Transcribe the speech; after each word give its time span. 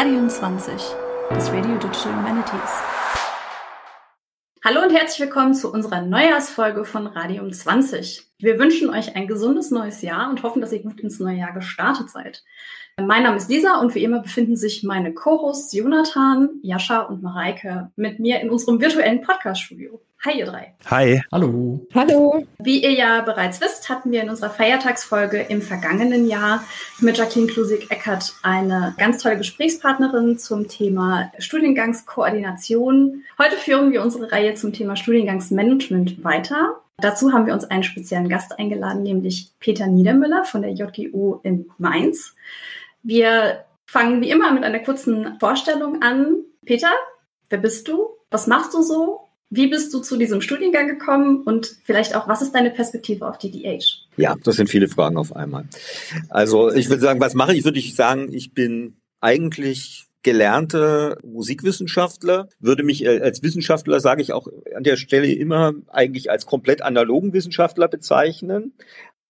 Radium 0.00 0.30
20, 0.30 0.72
das 1.28 1.52
Radio 1.52 1.76
Digital 1.76 2.16
Humanities. 2.16 2.70
Hallo 4.64 4.80
und 4.80 4.94
herzlich 4.94 5.20
willkommen 5.20 5.52
zu 5.52 5.70
unserer 5.70 6.00
Neujahrsfolge 6.00 6.86
von 6.86 7.06
Radium 7.06 7.52
20. 7.52 8.29
Wir 8.42 8.58
wünschen 8.58 8.88
euch 8.88 9.16
ein 9.16 9.26
gesundes 9.26 9.70
neues 9.70 10.00
Jahr 10.00 10.30
und 10.30 10.42
hoffen, 10.42 10.62
dass 10.62 10.72
ihr 10.72 10.82
gut 10.82 11.00
ins 11.00 11.20
neue 11.20 11.36
Jahr 11.36 11.52
gestartet 11.52 12.08
seid. 12.08 12.42
Mein 12.98 13.22
Name 13.22 13.36
ist 13.36 13.50
Lisa 13.50 13.78
und 13.80 13.94
wie 13.94 14.02
immer 14.02 14.20
befinden 14.20 14.56
sich 14.56 14.82
meine 14.82 15.12
Co-Hosts 15.12 15.74
Jonathan, 15.74 16.48
Jascha 16.62 17.02
und 17.02 17.22
Mareike 17.22 17.90
mit 17.96 18.18
mir 18.18 18.40
in 18.40 18.48
unserem 18.48 18.80
virtuellen 18.80 19.20
Podcast-Studio. 19.20 20.00
Hi, 20.24 20.38
ihr 20.38 20.46
drei. 20.46 20.74
Hi. 20.86 21.22
Hallo. 21.30 21.86
Hallo. 21.94 22.46
Wie 22.58 22.82
ihr 22.82 22.92
ja 22.92 23.20
bereits 23.20 23.60
wisst, 23.60 23.88
hatten 23.90 24.10
wir 24.10 24.22
in 24.22 24.30
unserer 24.30 24.50
Feiertagsfolge 24.50 25.40
im 25.48 25.60
vergangenen 25.60 26.26
Jahr 26.26 26.64
mit 26.98 27.18
Jacqueline 27.18 27.50
Klusig-Eckert 27.50 28.34
eine 28.42 28.94
ganz 28.98 29.22
tolle 29.22 29.38
Gesprächspartnerin 29.38 30.38
zum 30.38 30.68
Thema 30.68 31.30
Studiengangskoordination. 31.38 33.22
Heute 33.38 33.56
führen 33.56 33.92
wir 33.92 34.02
unsere 34.02 34.32
Reihe 34.32 34.54
zum 34.54 34.72
Thema 34.72 34.96
Studiengangsmanagement 34.96 36.24
weiter. 36.24 36.80
Dazu 37.00 37.32
haben 37.32 37.46
wir 37.46 37.54
uns 37.54 37.64
einen 37.64 37.82
speziellen 37.82 38.28
Gast 38.28 38.58
eingeladen, 38.58 39.02
nämlich 39.02 39.52
Peter 39.58 39.86
Niedermüller 39.86 40.44
von 40.44 40.62
der 40.62 40.72
JGU 40.72 41.40
in 41.42 41.70
Mainz. 41.78 42.34
Wir 43.02 43.64
fangen 43.86 44.20
wie 44.20 44.30
immer 44.30 44.52
mit 44.52 44.64
einer 44.64 44.80
kurzen 44.80 45.38
Vorstellung 45.40 46.02
an. 46.02 46.36
Peter, 46.64 46.92
wer 47.48 47.58
bist 47.58 47.88
du? 47.88 48.08
Was 48.30 48.46
machst 48.46 48.74
du 48.74 48.82
so? 48.82 49.20
Wie 49.52 49.66
bist 49.66 49.92
du 49.92 49.98
zu 49.98 50.16
diesem 50.16 50.40
Studiengang 50.40 50.86
gekommen 50.86 51.42
und 51.42 51.76
vielleicht 51.82 52.14
auch, 52.14 52.28
was 52.28 52.40
ist 52.40 52.54
deine 52.54 52.70
Perspektive 52.70 53.28
auf 53.28 53.36
die 53.36 53.50
DH? 53.50 54.06
Ja, 54.16 54.36
das 54.44 54.56
sind 54.56 54.70
viele 54.70 54.86
Fragen 54.86 55.16
auf 55.16 55.34
einmal. 55.34 55.64
Also 56.28 56.72
ich 56.72 56.88
würde 56.88 57.02
sagen, 57.02 57.20
was 57.20 57.34
mache 57.34 57.56
ich? 57.56 57.64
Würde 57.64 57.80
ich 57.80 57.96
sagen, 57.96 58.32
ich 58.32 58.54
bin 58.54 58.96
eigentlich 59.20 60.06
gelernte 60.22 61.16
Musikwissenschaftler, 61.24 62.48
würde 62.58 62.82
mich 62.82 63.04
äh, 63.04 63.20
als 63.20 63.42
Wissenschaftler, 63.42 64.00
sage 64.00 64.22
ich 64.22 64.32
auch 64.32 64.48
an 64.74 64.82
der 64.82 64.96
Stelle 64.96 65.32
immer 65.32 65.72
eigentlich 65.88 66.30
als 66.30 66.46
komplett 66.46 66.82
analogen 66.82 67.32
Wissenschaftler 67.32 67.88
bezeichnen. 67.88 68.74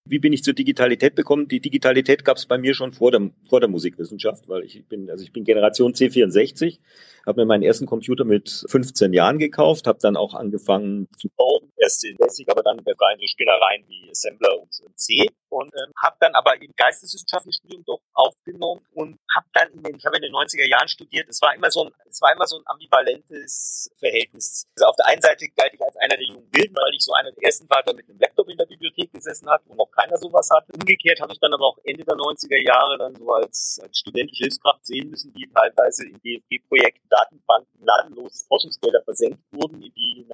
Wie 0.03 0.19
bin 0.19 0.33
ich 0.33 0.43
zur 0.43 0.53
Digitalität 0.53 1.15
gekommen? 1.15 1.47
Die 1.47 1.61
Digitalität 1.61 2.25
gab 2.25 2.37
es 2.37 2.47
bei 2.47 2.57
mir 2.57 2.73
schon 2.73 2.91
vor 2.91 3.11
der, 3.11 3.29
vor 3.47 3.59
der 3.59 3.69
Musikwissenschaft, 3.69 4.49
weil 4.49 4.63
ich 4.63 4.85
bin, 4.87 5.09
also 5.09 5.23
ich 5.23 5.31
bin 5.31 5.43
Generation 5.43 5.93
C64 5.93 6.79
habe 7.25 7.41
mir 7.41 7.45
meinen 7.45 7.63
ersten 7.63 7.85
Computer 7.85 8.25
mit 8.25 8.65
15 8.67 9.13
Jahren 9.13 9.37
gekauft, 9.37 9.87
habe 9.87 9.99
dann 10.01 10.17
auch 10.17 10.33
angefangen 10.33 11.07
zu 11.17 11.29
bauen, 11.35 11.70
erst 11.91 12.03
in 12.05 12.17
Basic, 12.17 12.49
aber 12.49 12.63
dann 12.63 12.83
bei 12.83 12.93
so 12.93 13.27
Spinnereien 13.27 13.83
wie 13.87 14.09
Assembler 14.09 14.59
und 14.59 14.71
C 14.95 15.27
und 15.49 15.73
ähm, 15.75 15.91
habe 16.01 16.15
dann 16.19 16.33
aber 16.33 16.55
im 16.61 16.71
geisteswissenschaftlichen 16.75 17.59
Studium 17.59 17.83
doch 17.85 17.99
aufgenommen 18.13 18.81
und 18.93 19.19
habe 19.35 19.45
dann 19.53 19.69
in 19.73 19.83
den, 19.83 19.95
ich 19.97 20.05
habe 20.05 20.15
in 20.17 20.23
den 20.23 20.33
90er 20.33 20.67
Jahren 20.67 20.87
studiert. 20.87 21.27
Es 21.29 21.41
war 21.41 21.53
immer 21.53 21.69
so 21.69 21.85
ein, 21.85 21.91
es 22.09 22.21
war 22.21 22.31
immer 22.33 22.47
so 22.47 22.57
ein 22.57 22.63
ambivalentes 22.65 23.91
Verhältnis. 23.99 24.65
Also 24.77 24.87
auf 24.87 24.95
der 24.95 25.07
einen 25.07 25.21
Seite 25.21 25.47
galt 25.49 25.73
ich 25.73 25.81
als 25.81 25.97
einer 25.97 26.15
der 26.15 26.25
jungen 26.25 26.47
Wilden, 26.53 26.75
weil 26.75 26.93
ich 26.95 27.03
so 27.03 27.13
einer 27.13 27.31
der 27.31 27.43
ersten 27.43 27.69
war, 27.69 27.83
der 27.83 27.93
mit 27.93 28.07
einem 28.09 28.19
Laptop 28.19 28.47
in 28.49 28.57
der 28.57 28.65
Bibliothek 28.65 29.11
gesessen 29.11 29.49
hat, 29.49 29.61
wo 29.65 29.75
noch 29.75 29.91
keiner 29.91 30.17
sowas 30.17 30.49
hatte. 30.49 30.71
Umgekehrt 30.73 31.19
habe 31.19 31.33
ich 31.33 31.39
dann 31.39 31.53
aber 31.53 31.65
auch 31.65 31.77
Ende 31.83 32.05
der 32.05 32.15
90er 32.15 32.63
Jahre 32.63 32.97
dann 32.97 33.15
so 33.15 33.31
als, 33.33 33.79
als 33.83 33.97
studentische 33.99 34.43
Hilfskraft 34.43 34.85
sehen 34.85 35.09
müssen, 35.09 35.33
die 35.33 35.49
teilweise 35.53 36.07
in 36.07 36.19
DFG-Projekten 36.21 37.09
Datenbanken 37.09 37.83
ladenlos 37.83 38.45
Forschungsgelder 38.47 39.03
versenkt 39.03 39.41
wurden, 39.51 39.81
die 39.81 40.27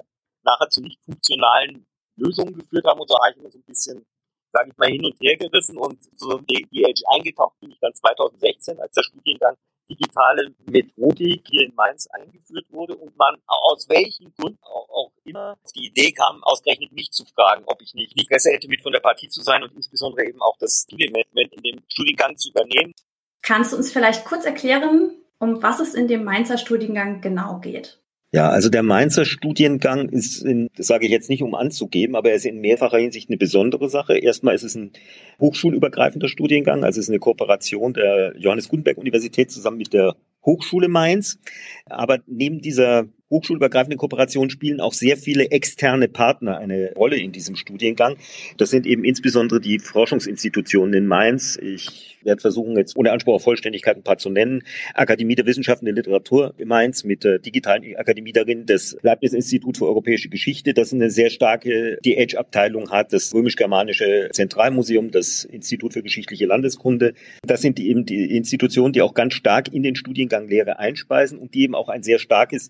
nachher 0.47 0.69
zu 0.69 0.81
nicht 0.81 0.99
funktionalen 1.03 1.85
Lösungen 2.15 2.55
geführt 2.57 2.85
haben. 2.85 2.99
Und 2.99 3.09
so 3.09 3.15
habe 3.19 3.31
ich 3.31 3.37
immer 3.37 3.51
so 3.51 3.59
ein 3.59 3.63
bisschen, 3.63 4.05
sage 4.51 4.69
ich 4.71 4.77
mal, 4.77 4.89
hin 4.89 5.05
und 5.05 5.19
her 5.21 5.37
gerissen 5.37 5.77
und 5.77 5.99
so 6.17 6.39
die, 6.39 6.83
Edge 6.83 7.03
eingetaucht 7.13 7.59
bin 7.59 7.71
ich 7.71 7.79
dann 7.79 7.93
2016, 7.93 8.79
als 8.79 8.93
der 8.93 9.03
Studiengang 9.03 9.55
digitale 9.89 10.53
Methodik 10.65 11.47
hier 11.49 11.67
in 11.67 11.75
Mainz 11.75 12.07
eingeführt 12.07 12.65
wurde 12.71 12.95
und 12.97 13.15
man 13.17 13.37
aus 13.45 13.87
welchen 13.87 14.33
Gründen 14.35 14.59
auch, 14.63 14.89
auch 14.89 15.11
immer 15.23 15.57
die 15.75 15.87
Idee 15.87 16.11
kam, 16.11 16.43
ausgerechnet 16.43 16.91
mich 16.91 17.09
zu 17.11 17.23
fragen, 17.25 17.63
ob 17.67 17.81
ich 17.81 17.93
nicht, 17.93 18.15
nicht 18.17 18.29
besser 18.29 18.51
hätte, 18.51 18.67
mit 18.67 18.81
von 18.81 18.91
der 18.91 18.99
Partie 18.99 19.29
zu 19.29 19.41
sein 19.41 19.63
und 19.63 19.73
insbesondere 19.75 20.27
eben 20.27 20.41
auch 20.41 20.57
das 20.59 20.83
Studienmanagement 20.83 21.53
in 21.53 21.63
dem 21.63 21.83
Studiengang 21.87 22.35
zu 22.35 22.49
übernehmen. 22.49 22.93
Kannst 23.41 23.71
du 23.71 23.77
uns 23.77 23.91
vielleicht 23.91 24.25
kurz 24.25 24.45
erklären, 24.45 25.11
um 25.39 25.63
was 25.63 25.79
es 25.79 25.93
in 25.93 26.09
dem 26.09 26.25
Mainzer 26.25 26.57
Studiengang 26.57 27.21
genau 27.21 27.59
geht. 27.59 28.01
Ja, 28.33 28.49
also 28.49 28.69
der 28.69 28.83
Mainzer 28.83 29.23
Studiengang 29.23 30.09
ist, 30.09 30.43
in, 30.43 30.69
das 30.75 30.87
sage 30.87 31.05
ich 31.05 31.11
jetzt 31.11 31.29
nicht, 31.29 31.43
um 31.43 31.55
anzugeben, 31.55 32.15
aber 32.15 32.29
er 32.29 32.35
ist 32.35 32.45
in 32.45 32.59
mehrfacher 32.59 32.97
Hinsicht 32.97 33.29
eine 33.29 33.37
besondere 33.37 33.89
Sache. 33.89 34.17
Erstmal 34.17 34.53
ist 34.53 34.63
es 34.63 34.75
ein 34.75 34.91
hochschulübergreifender 35.39 36.27
Studiengang, 36.27 36.83
also 36.83 36.99
es 36.99 37.05
ist 37.05 37.09
eine 37.09 37.19
Kooperation 37.19 37.93
der 37.93 38.33
Johannes 38.37 38.67
Gutenberg 38.67 38.97
Universität 38.97 39.49
zusammen 39.49 39.77
mit 39.77 39.93
der 39.93 40.15
Hochschule 40.45 40.89
Mainz. 40.89 41.39
Aber 41.85 42.19
neben 42.27 42.59
dieser 42.59 43.07
hochschulübergreifenden 43.29 43.97
Kooperation 43.97 44.49
spielen 44.49 44.79
auch 44.79 44.93
sehr 44.93 45.17
viele 45.17 45.51
externe 45.51 46.07
Partner 46.07 46.57
eine 46.57 46.93
Rolle 46.93 47.17
in 47.17 47.31
diesem 47.31 47.55
Studiengang. 47.55 48.17
Das 48.57 48.69
sind 48.69 48.85
eben 48.85 49.03
insbesondere 49.03 49.59
die 49.59 49.79
Forschungsinstitutionen 49.79 50.93
in 50.93 51.07
Mainz. 51.07 51.57
Ich 51.61 52.17
werde 52.23 52.41
versuchen, 52.41 52.77
jetzt 52.77 52.95
ohne 52.95 53.11
Anspruch 53.11 53.35
auf 53.35 53.43
Vollständigkeit 53.43 53.97
ein 53.97 54.03
paar 54.03 54.17
zu 54.17 54.29
nennen. 54.29 54.63
Akademie 54.93 55.35
der 55.35 55.45
Wissenschaften 55.45 55.85
der 55.85 55.93
Literatur 55.93 56.53
in 56.57 56.67
Mainz 56.67 57.03
mit 57.03 57.23
der 57.23 57.39
digitalen 57.39 57.95
Akademie 57.95 58.31
darin, 58.31 58.65
das 58.65 58.97
Leibniz-Institut 59.01 59.77
für 59.77 59.85
europäische 59.85 60.29
Geschichte, 60.29 60.73
das 60.73 60.93
eine 60.93 61.09
sehr 61.09 61.29
starke 61.29 61.97
DH-Abteilung 62.05 62.91
hat, 62.91 63.13
das 63.13 63.33
römisch-germanische 63.33 64.29
Zentralmuseum, 64.31 65.11
das 65.11 65.43
Institut 65.45 65.93
für 65.93 66.03
geschichtliche 66.03 66.45
Landeskunde. 66.45 67.13
Das 67.45 67.61
sind 67.61 67.79
eben 67.79 68.05
die 68.05 68.35
Institutionen, 68.35 68.93
die 68.93 69.01
auch 69.01 69.13
ganz 69.13 69.33
stark 69.33 69.73
in 69.73 69.83
den 69.83 69.95
Studiengang 69.95 70.47
Lehre 70.47 70.79
einspeisen 70.79 71.37
und 71.37 71.53
die 71.53 71.63
eben 71.63 71.75
auch 71.75 71.89
ein 71.89 72.03
sehr 72.03 72.19
starkes 72.19 72.69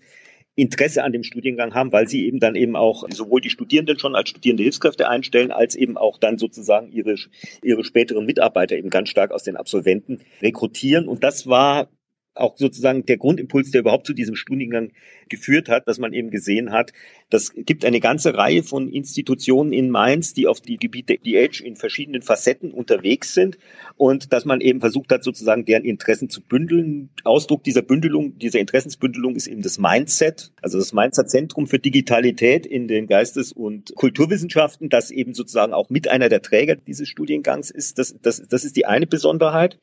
Interesse 0.58 1.04
an 1.04 1.12
dem 1.12 1.22
Studiengang 1.22 1.74
haben, 1.74 1.92
weil 1.92 2.08
sie 2.08 2.26
eben 2.26 2.40
dann 2.40 2.56
eben 2.56 2.74
auch 2.74 3.04
sowohl 3.10 3.40
die 3.40 3.50
Studierenden 3.50 3.98
schon 3.98 4.16
als 4.16 4.30
studierende 4.30 4.64
Hilfskräfte 4.64 5.08
einstellen, 5.08 5.52
als 5.52 5.76
eben 5.76 5.96
auch 5.96 6.18
dann 6.18 6.36
sozusagen 6.36 6.90
ihre, 6.90 7.14
ihre 7.62 7.84
späteren 7.84 8.26
Mitarbeiter 8.26 8.76
eben 8.76 8.90
ganz 8.90 9.08
stark 9.08 9.30
aus 9.30 9.44
den 9.44 9.56
Absolventen 9.56 10.20
rekrutieren. 10.42 11.06
Und 11.06 11.22
das 11.22 11.46
war 11.46 11.88
auch 12.38 12.56
sozusagen 12.56 13.04
der 13.06 13.16
Grundimpuls, 13.16 13.70
der 13.70 13.80
überhaupt 13.80 14.06
zu 14.06 14.14
diesem 14.14 14.36
Studiengang 14.36 14.92
geführt 15.28 15.68
hat, 15.68 15.88
dass 15.88 15.98
man 15.98 16.12
eben 16.12 16.30
gesehen 16.30 16.72
hat, 16.72 16.92
das 17.30 17.52
gibt 17.54 17.84
eine 17.84 18.00
ganze 18.00 18.34
Reihe 18.34 18.62
von 18.62 18.88
Institutionen 18.88 19.72
in 19.72 19.90
Mainz, 19.90 20.32
die 20.32 20.46
auf 20.46 20.60
die 20.60 20.78
Gebiete 20.78 21.18
DH 21.18 21.62
in 21.62 21.76
verschiedenen 21.76 22.22
Facetten 22.22 22.72
unterwegs 22.72 23.34
sind 23.34 23.58
und 23.96 24.32
dass 24.32 24.44
man 24.44 24.60
eben 24.60 24.80
versucht 24.80 25.12
hat, 25.12 25.22
sozusagen 25.24 25.64
deren 25.64 25.84
Interessen 25.84 26.30
zu 26.30 26.40
bündeln. 26.40 27.10
Ausdruck 27.24 27.64
dieser 27.64 27.82
Bündelung, 27.82 28.38
dieser 28.38 28.60
Interessensbündelung 28.60 29.36
ist 29.36 29.46
eben 29.46 29.62
das 29.62 29.78
Mindset, 29.78 30.52
also 30.62 30.78
das 30.78 30.92
Mainzer 30.92 31.26
Zentrum 31.26 31.66
für 31.66 31.78
Digitalität 31.78 32.64
in 32.64 32.88
den 32.88 33.06
Geistes- 33.06 33.52
und 33.52 33.94
Kulturwissenschaften, 33.94 34.88
das 34.88 35.10
eben 35.10 35.34
sozusagen 35.34 35.74
auch 35.74 35.90
mit 35.90 36.08
einer 36.08 36.28
der 36.28 36.42
Träger 36.42 36.76
dieses 36.76 37.08
Studiengangs 37.08 37.70
ist. 37.70 37.98
Das, 37.98 38.16
das, 38.22 38.42
das 38.48 38.64
ist 38.64 38.76
die 38.76 38.86
eine 38.86 39.06
Besonderheit. 39.06 39.78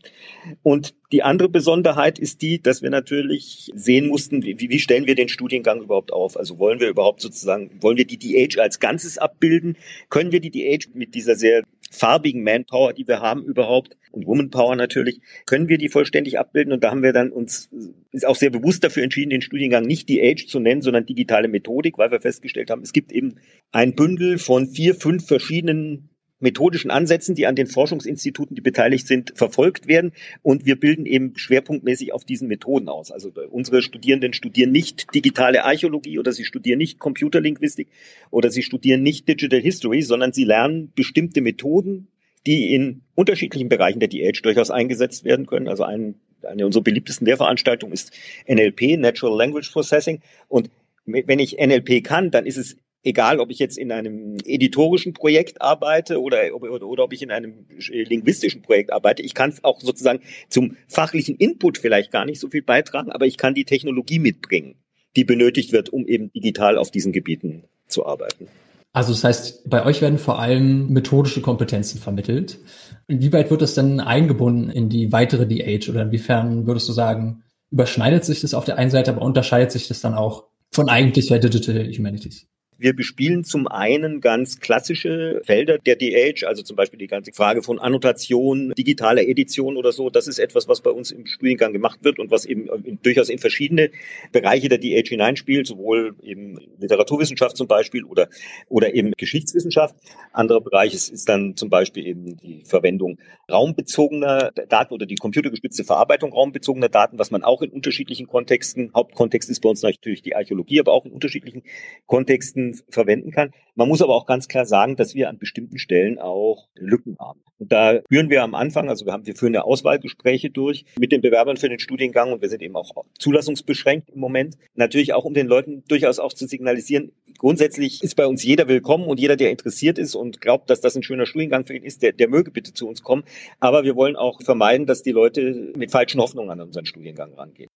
Und 0.63 0.95
die 1.11 1.23
andere 1.23 1.49
Besonderheit 1.49 2.19
ist 2.19 2.41
die, 2.41 2.44
dass 2.61 2.81
wir 2.81 2.89
natürlich 2.89 3.71
sehen 3.73 4.07
mussten, 4.07 4.43
wie, 4.43 4.57
wie 4.57 4.79
stellen 4.79 5.07
wir 5.07 5.15
den 5.15 5.29
Studiengang 5.29 5.81
überhaupt 5.81 6.11
auf? 6.11 6.37
Also 6.37 6.59
wollen 6.59 6.79
wir 6.79 6.89
überhaupt 6.89 7.21
sozusagen, 7.21 7.71
wollen 7.81 7.97
wir 7.97 8.05
die 8.05 8.17
DH 8.17 8.59
als 8.61 8.79
Ganzes 8.79 9.17
abbilden? 9.17 9.77
Können 10.09 10.31
wir 10.31 10.39
die 10.39 10.51
DH 10.51 10.89
mit 10.93 11.15
dieser 11.15 11.35
sehr 11.35 11.63
farbigen 11.91 12.43
Manpower, 12.43 12.93
die 12.93 13.07
wir 13.07 13.21
haben 13.21 13.43
überhaupt, 13.43 13.97
und 14.11 14.27
Womanpower 14.27 14.75
natürlich, 14.75 15.19
können 15.45 15.67
wir 15.67 15.77
die 15.77 15.89
vollständig 15.89 16.39
abbilden? 16.39 16.73
Und 16.73 16.83
da 16.83 16.91
haben 16.91 17.03
wir 17.03 17.13
dann 17.13 17.31
uns 17.31 17.69
ist 18.11 18.25
auch 18.25 18.35
sehr 18.35 18.49
bewusst 18.49 18.83
dafür 18.83 19.03
entschieden, 19.03 19.29
den 19.29 19.41
Studiengang 19.41 19.85
nicht 19.85 20.09
DH 20.09 20.47
zu 20.47 20.59
nennen, 20.59 20.81
sondern 20.81 21.05
digitale 21.05 21.49
Methodik, 21.49 21.97
weil 21.97 22.11
wir 22.11 22.21
festgestellt 22.21 22.69
haben, 22.69 22.81
es 22.81 22.93
gibt 22.93 23.11
eben 23.11 23.35
ein 23.71 23.93
Bündel 23.93 24.37
von 24.37 24.67
vier, 24.67 24.95
fünf 24.95 25.27
verschiedenen 25.27 26.09
methodischen 26.45 26.91
Ansätzen, 26.91 27.35
die 27.35 27.47
an 27.47 27.55
den 27.55 27.67
Forschungsinstituten, 27.67 28.55
die 28.55 28.61
beteiligt 28.61 29.07
sind, 29.07 29.33
verfolgt 29.35 29.87
werden. 29.87 30.13
Und 30.43 30.65
wir 30.65 30.79
bilden 30.79 31.05
eben 31.05 31.33
schwerpunktmäßig 31.35 32.13
auf 32.13 32.23
diesen 32.23 32.47
Methoden 32.47 32.87
aus. 32.87 33.11
Also 33.11 33.31
unsere 33.49 33.81
Studierenden 33.81 34.33
studieren 34.33 34.71
nicht 34.71 35.13
digitale 35.13 35.65
Archäologie 35.65 36.19
oder 36.19 36.31
sie 36.31 36.45
studieren 36.45 36.77
nicht 36.77 36.99
Computerlinguistik 36.99 37.89
oder 38.29 38.51
sie 38.51 38.63
studieren 38.63 39.03
nicht 39.03 39.27
Digital 39.27 39.59
History, 39.59 40.01
sondern 40.03 40.31
sie 40.31 40.45
lernen 40.45 40.91
bestimmte 40.95 41.41
Methoden, 41.41 42.07
die 42.45 42.73
in 42.73 43.01
unterschiedlichen 43.15 43.67
Bereichen 43.67 43.99
der 43.99 44.09
DH 44.09 44.41
durchaus 44.43 44.69
eingesetzt 44.69 45.25
werden 45.25 45.47
können. 45.47 45.67
Also 45.67 45.83
ein, 45.83 46.15
eine 46.43 46.65
unserer 46.65 46.83
beliebtesten 46.83 47.25
Lehrveranstaltungen 47.25 47.93
ist 47.93 48.11
NLP, 48.47 48.99
Natural 48.99 49.35
Language 49.35 49.71
Processing. 49.71 50.21
Und 50.47 50.69
wenn 51.05 51.39
ich 51.39 51.57
NLP 51.57 52.03
kann, 52.03 52.31
dann 52.31 52.45
ist 52.45 52.57
es 52.57 52.77
egal 53.05 53.39
ob 53.39 53.51
ich 53.51 53.59
jetzt 53.59 53.77
in 53.77 53.91
einem 53.91 54.37
editorischen 54.43 55.13
Projekt 55.13 55.61
arbeite 55.61 56.21
oder, 56.21 56.53
oder, 56.53 56.85
oder 56.85 57.03
ob 57.03 57.13
ich 57.13 57.21
in 57.21 57.31
einem 57.31 57.65
linguistischen 57.87 58.61
Projekt 58.61 58.91
arbeite, 58.91 59.21
ich 59.21 59.33
kann 59.33 59.53
auch 59.61 59.79
sozusagen 59.79 60.19
zum 60.49 60.75
fachlichen 60.87 61.35
Input 61.35 61.77
vielleicht 61.77 62.11
gar 62.11 62.25
nicht 62.25 62.39
so 62.39 62.49
viel 62.49 62.63
beitragen, 62.63 63.11
aber 63.11 63.25
ich 63.25 63.37
kann 63.37 63.53
die 63.53 63.65
Technologie 63.65 64.19
mitbringen, 64.19 64.75
die 65.15 65.23
benötigt 65.23 65.71
wird, 65.71 65.89
um 65.89 66.05
eben 66.07 66.31
digital 66.33 66.77
auf 66.77 66.91
diesen 66.91 67.13
Gebieten 67.13 67.63
zu 67.87 68.05
arbeiten. 68.05 68.47
Also 68.91 69.11
das 69.11 69.23
heißt, 69.23 69.69
bei 69.69 69.85
euch 69.85 70.01
werden 70.01 70.17
vor 70.17 70.39
allem 70.39 70.87
methodische 70.87 71.41
Kompetenzen 71.41 71.99
vermittelt. 71.99 72.59
Inwieweit 73.07 73.51
wird 73.51 73.61
das 73.61 73.75
denn 73.75 73.99
eingebunden 73.99 74.71
in 74.71 74.89
die 74.89 75.11
weitere 75.11 75.45
DH 75.45 75.89
oder 75.89 76.03
inwiefern 76.03 76.65
würdest 76.65 76.89
du 76.89 76.93
sagen, 76.93 77.43
überschneidet 77.71 78.23
sich 78.23 78.41
das 78.41 78.53
auf 78.53 78.65
der 78.65 78.77
einen 78.77 78.91
Seite, 78.91 79.11
aber 79.11 79.21
unterscheidet 79.21 79.71
sich 79.71 79.87
das 79.87 79.99
dann 79.99 80.13
auch 80.13 80.45
von 80.71 80.89
eigentlicher 80.89 81.39
Digital 81.39 81.91
Humanities? 81.91 82.47
Wir 82.77 82.93
bespielen 82.93 83.45
zum 83.45 83.69
einen 83.69 84.19
ganz 84.19 84.59
klassische 84.59 85.41
Felder 85.45 85.77
der 85.77 85.95
DH, 85.95 86.45
also 86.45 86.61
zum 86.61 86.75
Beispiel 86.75 86.99
die 86.99 87.07
ganze 87.07 87.31
Frage 87.31 87.61
von 87.61 87.79
Annotation, 87.79 88.73
digitaler 88.77 89.21
Edition 89.21 89.77
oder 89.77 89.93
so. 89.93 90.09
Das 90.09 90.27
ist 90.27 90.39
etwas, 90.39 90.67
was 90.67 90.81
bei 90.81 90.89
uns 90.89 91.11
im 91.11 91.25
Studiengang 91.25 91.71
gemacht 91.71 91.99
wird 92.03 92.19
und 92.19 92.31
was 92.31 92.43
eben 92.43 92.67
in, 92.83 92.99
durchaus 93.01 93.29
in 93.29 93.39
verschiedene 93.39 93.91
Bereiche 94.33 94.67
der 94.67 94.77
DH 94.77 95.07
hineinspielt, 95.07 95.67
sowohl 95.67 96.15
eben 96.21 96.59
Literaturwissenschaft 96.77 97.55
zum 97.55 97.67
Beispiel 97.67 98.03
oder, 98.03 98.27
oder 98.67 98.93
eben 98.93 99.13
Geschichtswissenschaft. 99.15 99.95
Anderer 100.33 100.59
Bereich 100.59 100.93
ist, 100.93 101.09
ist 101.09 101.29
dann 101.29 101.55
zum 101.55 101.69
Beispiel 101.69 102.05
eben 102.05 102.35
die 102.37 102.65
Verwendung 102.65 103.19
raumbezogener 103.49 104.51
Daten 104.67 104.93
oder 104.93 105.05
die 105.05 105.15
computergestützte 105.15 105.85
Verarbeitung 105.85 106.33
raumbezogener 106.33 106.89
Daten, 106.89 107.19
was 107.19 107.31
man 107.31 107.41
auch 107.43 107.61
in 107.61 107.69
unterschiedlichen 107.69 108.27
Kontexten, 108.27 108.91
Hauptkontext 108.93 109.49
ist 109.49 109.61
bei 109.61 109.69
uns 109.69 109.81
natürlich 109.81 110.21
die 110.23 110.35
Archäologie, 110.35 110.81
aber 110.81 110.91
auch 110.91 111.05
in 111.05 111.13
unterschiedlichen 111.13 111.63
Kontexten 112.05 112.64
verwenden 112.89 113.31
kann. 113.31 113.51
Man 113.75 113.89
muss 113.89 114.01
aber 114.01 114.15
auch 114.15 114.25
ganz 114.25 114.47
klar 114.47 114.65
sagen, 114.65 114.95
dass 114.95 115.15
wir 115.15 115.29
an 115.29 115.37
bestimmten 115.37 115.77
Stellen 115.77 116.17
auch 116.17 116.67
Lücken 116.75 117.17
haben. 117.19 117.41
Und 117.57 117.71
da 117.71 117.99
führen 118.09 118.29
wir 118.29 118.43
am 118.43 118.55
Anfang, 118.55 118.89
also 118.89 119.05
wir 119.05 119.13
haben, 119.13 119.25
wir 119.25 119.35
führen 119.35 119.53
ja 119.53 119.61
Auswahlgespräche 119.61 120.49
durch 120.49 120.85
mit 120.99 121.11
den 121.11 121.21
Bewerbern 121.21 121.57
für 121.57 121.69
den 121.69 121.79
Studiengang 121.79 122.31
und 122.33 122.41
wir 122.41 122.49
sind 122.49 122.61
eben 122.61 122.75
auch 122.75 122.91
zulassungsbeschränkt 123.17 124.09
im 124.09 124.19
Moment. 124.19 124.55
Natürlich 124.75 125.13
auch, 125.13 125.25
um 125.25 125.33
den 125.33 125.47
Leuten 125.47 125.83
durchaus 125.87 126.19
auch 126.19 126.33
zu 126.33 126.47
signalisieren, 126.47 127.11
grundsätzlich 127.37 128.03
ist 128.03 128.15
bei 128.15 128.27
uns 128.27 128.43
jeder 128.43 128.67
willkommen 128.67 129.05
und 129.05 129.19
jeder, 129.19 129.35
der 129.35 129.51
interessiert 129.51 129.97
ist 129.97 130.15
und 130.15 130.41
glaubt, 130.41 130.69
dass 130.69 130.81
das 130.81 130.95
ein 130.95 131.03
schöner 131.03 131.25
Studiengang 131.25 131.65
für 131.65 131.75
ihn 131.75 131.83
ist, 131.83 132.01
der, 132.01 132.11
der 132.13 132.29
möge 132.29 132.51
bitte 132.51 132.73
zu 132.73 132.87
uns 132.87 133.03
kommen. 133.03 133.23
Aber 133.59 133.83
wir 133.83 133.95
wollen 133.95 134.15
auch 134.15 134.41
vermeiden, 134.41 134.85
dass 134.85 135.03
die 135.03 135.11
Leute 135.11 135.73
mit 135.75 135.91
falschen 135.91 136.21
Hoffnungen 136.21 136.51
an 136.51 136.61
unseren 136.61 136.85
Studiengang 136.85 137.33
rangehen. 137.33 137.69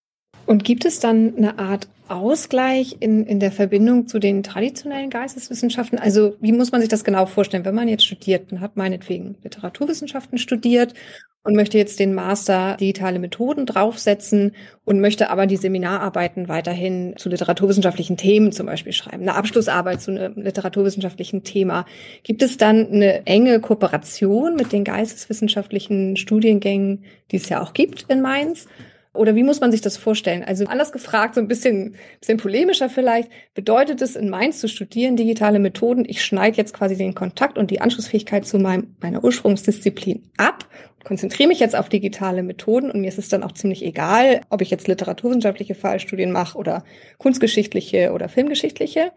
Und 0.50 0.64
gibt 0.64 0.84
es 0.86 1.00
dann 1.00 1.36
eine 1.38 1.60
Art 1.60 1.88
Ausgleich 2.08 2.98
in, 3.02 3.24
in 3.24 3.40
der 3.40 3.52
Verbindung 3.52 4.08
zu 4.08 4.18
den 4.18 4.42
traditionellen 4.42 5.12
Geisteswissenschaften? 5.12 6.00
Also 6.00 6.38
wie 6.42 6.54
muss 6.54 6.72
man 6.72 6.82
sich 6.82 6.90
das 6.90 7.04
genau 7.04 7.28
vorstellen, 7.28 7.66
wenn 7.66 7.76
man 7.76 7.88
jetzt 7.88 8.04
studiert, 8.04 8.52
man 8.52 8.60
hat 8.60 8.76
meinetwegen 8.76 9.38
Literaturwissenschaften 9.44 10.40
studiert 10.40 10.96
und 11.44 11.56
möchte 11.56 11.78
jetzt 11.78 12.00
den 12.00 12.16
Master 12.16 12.78
digitale 12.78 13.20
Methoden 13.20 13.68
draufsetzen 13.68 14.56
und 14.86 15.00
möchte 15.00 15.30
aber 15.30 15.46
die 15.46 15.58
Seminararbeiten 15.58 16.48
weiterhin 16.48 17.14
zu 17.18 17.30
literaturwissenschaftlichen 17.30 18.18
Themen 18.18 18.52
zum 18.52 18.66
Beispiel 18.66 18.94
schreiben, 18.94 19.22
eine 19.22 19.36
Abschlussarbeit 19.36 20.02
zu 20.02 20.10
einem 20.10 20.34
literaturwissenschaftlichen 20.42 21.44
Thema. 21.44 21.86
Gibt 22.24 22.42
es 22.42 22.58
dann 22.58 22.88
eine 22.92 23.28
enge 23.28 23.60
Kooperation 23.60 24.56
mit 24.56 24.72
den 24.72 24.84
geisteswissenschaftlichen 24.84 26.18
Studiengängen, 26.18 27.04
die 27.30 27.36
es 27.36 27.50
ja 27.50 27.62
auch 27.62 27.74
gibt 27.74 28.08
in 28.10 28.24
Mainz? 28.24 28.66
Oder 29.14 29.36
wie 29.36 29.44
muss 29.44 29.60
man 29.60 29.72
sich 29.72 29.82
das 29.82 29.98
vorstellen? 29.98 30.44
Also 30.44 30.66
anders 30.66 30.92
gefragt, 30.92 31.36
so 31.36 31.42
ein 31.42 31.48
bisschen, 31.48 31.96
bisschen 32.20 32.38
polemischer 32.38 32.90
vielleicht, 32.90 33.30
bedeutet 33.56 34.02
es 34.02 34.16
in 34.16 34.30
Mainz 34.30 34.60
zu 34.60 34.68
studieren, 34.68 35.16
digitale 35.16 35.58
Methoden, 35.58 36.06
ich 36.08 36.24
schneide 36.24 36.58
jetzt 36.58 36.74
quasi 36.74 36.96
den 36.96 37.16
Kontakt 37.16 37.58
und 37.58 37.72
die 37.72 37.82
Anschlussfähigkeit 37.82 38.46
zu 38.46 38.60
meinem, 38.60 38.96
meiner 39.02 39.24
Ursprungsdisziplin 39.24 40.30
ab, 40.38 40.70
konzentriere 41.04 41.50
mich 41.50 41.60
jetzt 41.60 41.76
auf 41.76 41.90
digitale 41.90 42.44
Methoden 42.44 42.92
und 42.92 43.02
mir 43.02 43.08
ist 43.08 43.18
es 43.18 43.30
dann 43.30 43.44
auch 43.44 43.54
ziemlich 43.54 43.84
egal, 43.84 44.42
ob 44.50 44.62
ich 44.62 44.70
jetzt 44.70 44.88
literaturwissenschaftliche 44.88 45.74
Fallstudien 45.74 46.32
mache 46.32 46.58
oder 46.58 46.84
kunstgeschichtliche 47.18 48.12
oder 48.12 48.30
filmgeschichtliche. 48.30 49.12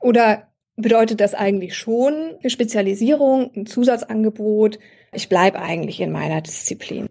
Oder 0.00 0.52
bedeutet 0.76 1.20
das 1.20 1.34
eigentlich 1.34 1.76
schon 1.76 2.36
eine 2.40 2.50
Spezialisierung, 2.50 3.50
ein 3.56 3.66
Zusatzangebot? 3.66 4.78
Ich 5.12 5.28
bleibe 5.28 5.60
eigentlich 5.60 6.00
in 6.00 6.12
meiner 6.12 6.42
Disziplin. 6.42 7.08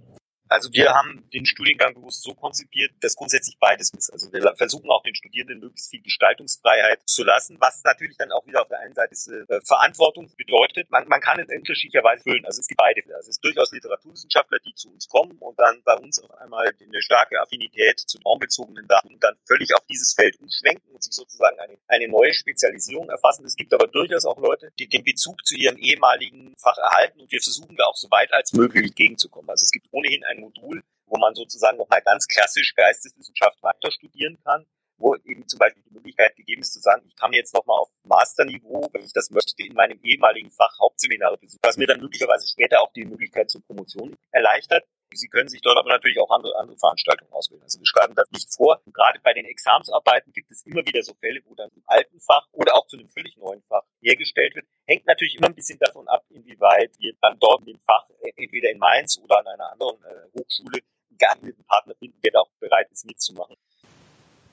Also 0.55 0.71
wir 0.71 0.93
haben 0.93 1.29
den 1.33 1.45
Studiengang 1.45 1.93
bewusst 1.95 2.23
so 2.23 2.33
konzipiert, 2.33 2.91
dass 3.01 3.17
grundsätzlich 3.17 3.57
beides 3.59 3.91
ist. 3.91 4.09
Also 4.09 4.31
wir 4.31 4.55
versuchen 4.55 4.89
auch 4.89 5.03
den 5.03 5.13
Studierenden 5.13 5.59
möglichst 5.59 5.91
viel 5.91 6.01
Gestaltungsfreiheit 6.01 7.01
zu 7.05 7.25
lassen, 7.25 7.57
was 7.59 7.83
natürlich 7.83 8.15
dann 8.15 8.31
auch 8.31 8.47
wieder 8.47 8.61
auf 8.61 8.69
der 8.69 8.79
einen 8.79 8.95
Seite 8.95 9.11
ist, 9.11 9.27
äh, 9.27 9.59
Verantwortung 9.65 10.31
bedeutet. 10.37 10.89
Man, 10.91 11.09
man 11.09 11.19
kann 11.19 11.41
es 11.41 11.49
unterschiedlicherweise 11.53 12.23
füllen. 12.23 12.45
Also 12.45 12.61
es 12.61 12.67
gibt 12.67 12.77
beide. 12.77 13.01
Also 13.07 13.29
es 13.29 13.35
ist 13.35 13.43
durchaus 13.43 13.73
Literaturwissenschaftler, 13.73 14.59
die 14.65 14.73
zu 14.75 14.89
uns 14.89 15.09
kommen 15.09 15.37
und 15.39 15.59
dann 15.59 15.81
bei 15.83 15.95
uns 15.95 16.23
auf 16.23 16.31
einmal 16.39 16.67
eine 16.67 17.01
starke 17.01 17.41
Affinität 17.41 17.99
zu 17.99 18.17
raumbezogenen 18.19 18.87
Daten 18.87 19.09
und 19.13 19.21
dann 19.21 19.35
völlig 19.45 19.75
auf 19.75 19.85
dieses 19.87 20.13
Feld 20.13 20.39
umschwenken 20.39 20.89
und 20.93 21.03
sich 21.03 21.13
sozusagen 21.13 21.59
eine, 21.59 21.77
eine 21.89 22.07
neue 22.07 22.33
Spezialisierung 22.33 23.09
erfassen. 23.09 23.45
Es 23.45 23.57
gibt 23.57 23.73
aber 23.73 23.87
durchaus 23.87 24.23
auch 24.23 24.37
Leute, 24.37 24.71
die 24.79 24.87
den 24.87 25.03
Bezug 25.03 25.45
zu 25.45 25.57
ihrem 25.57 25.77
ehemaligen 25.77 26.55
Fach 26.57 26.77
erhalten 26.77 27.19
und 27.19 27.29
wir 27.29 27.41
versuchen 27.41 27.75
da 27.75 27.83
auch 27.83 27.97
so 27.97 28.09
weit 28.09 28.31
als 28.33 28.53
möglich 28.53 28.95
gegenzukommen. 28.95 29.49
Also 29.49 29.63
es 29.63 29.71
gibt 29.71 29.87
ohnehin 29.91 30.23
ein 30.23 30.44
Modul, 30.45 30.83
wo 31.07 31.17
man 31.17 31.35
sozusagen 31.35 31.77
nochmal 31.77 32.01
ganz 32.01 32.27
klassisch 32.27 32.73
Geisteswissenschaft 32.75 33.61
weiter 33.61 33.91
studieren 33.91 34.37
kann, 34.43 34.65
wo 34.97 35.15
eben 35.15 35.47
zum 35.47 35.59
Beispiel 35.59 35.83
die 35.83 35.93
Möglichkeit 35.93 36.35
gegeben 36.35 36.61
ist 36.61 36.73
zu 36.73 36.79
sagen, 36.79 37.03
ich 37.07 37.15
kann 37.15 37.33
jetzt 37.33 37.53
nochmal 37.53 37.79
auf 37.79 37.89
Masterniveau, 38.03 38.87
wenn 38.93 39.03
ich 39.03 39.13
das 39.13 39.29
möchte, 39.29 39.63
in 39.63 39.73
meinem 39.73 39.99
ehemaligen 40.03 40.51
Fach 40.51 40.73
Hauptseminare 40.79 41.37
besuchen, 41.37 41.59
was 41.63 41.77
mir 41.77 41.87
dann 41.87 41.99
möglicherweise 41.99 42.47
später 42.47 42.81
auch 42.81 42.91
die 42.93 43.05
Möglichkeit 43.05 43.49
zur 43.49 43.61
Promotion 43.65 44.15
erleichtert. 44.31 44.85
Sie 45.13 45.27
können 45.27 45.47
sich 45.47 45.61
dort 45.61 45.77
aber 45.77 45.89
natürlich 45.89 46.19
auch 46.19 46.29
andere, 46.31 46.57
andere 46.57 46.77
Veranstaltungen 46.77 47.31
auswählen. 47.31 47.61
Also 47.63 47.79
wir 47.79 47.85
schreiben 47.85 48.15
das 48.15 48.29
nicht 48.31 48.53
vor. 48.53 48.81
Gerade 48.91 49.19
bei 49.21 49.33
den 49.33 49.45
Examsarbeiten 49.45 50.33
gibt 50.33 50.51
es 50.51 50.65
immer 50.65 50.85
wieder 50.85 51.03
so 51.03 51.13
Fälle, 51.13 51.41
wo 51.45 51.55
dann 51.55 51.69
im 51.75 51.83
alten 51.85 52.19
Fach 52.19 52.47
oder 52.51 52.75
auch 52.75 52.87
zu 52.87 52.97
einem 52.97 53.09
völlig 53.09 53.37
neuen 53.37 53.61
Fach 53.63 53.83
hergestellt 54.05 54.55
wird. 54.55 54.65
Hängt 54.85 55.05
natürlich 55.07 55.35
immer 55.35 55.47
ein 55.47 55.55
bisschen 55.55 55.79
davon 55.79 56.07
ab, 56.07 56.23
inwieweit 56.29 56.91
wir 56.99 57.13
dann 57.21 57.37
dort 57.39 57.61
in 57.61 57.73
dem 57.73 57.79
Fach 57.85 58.07
äh, 58.21 58.31
entweder 58.35 58.71
in 58.71 58.77
Mainz 58.77 59.19
oder 59.23 59.39
an 59.39 59.47
einer 59.47 59.71
anderen 59.71 59.97
äh, 60.03 60.39
Hochschule 60.39 60.79
einen 61.09 61.17
geeigneten 61.17 61.63
Partner 61.65 61.95
finden, 61.99 62.19
der 62.23 62.31
da 62.33 62.39
auch 62.39 62.49
bereit 62.59 62.87
ist 62.91 63.05
mitzumachen. 63.05 63.55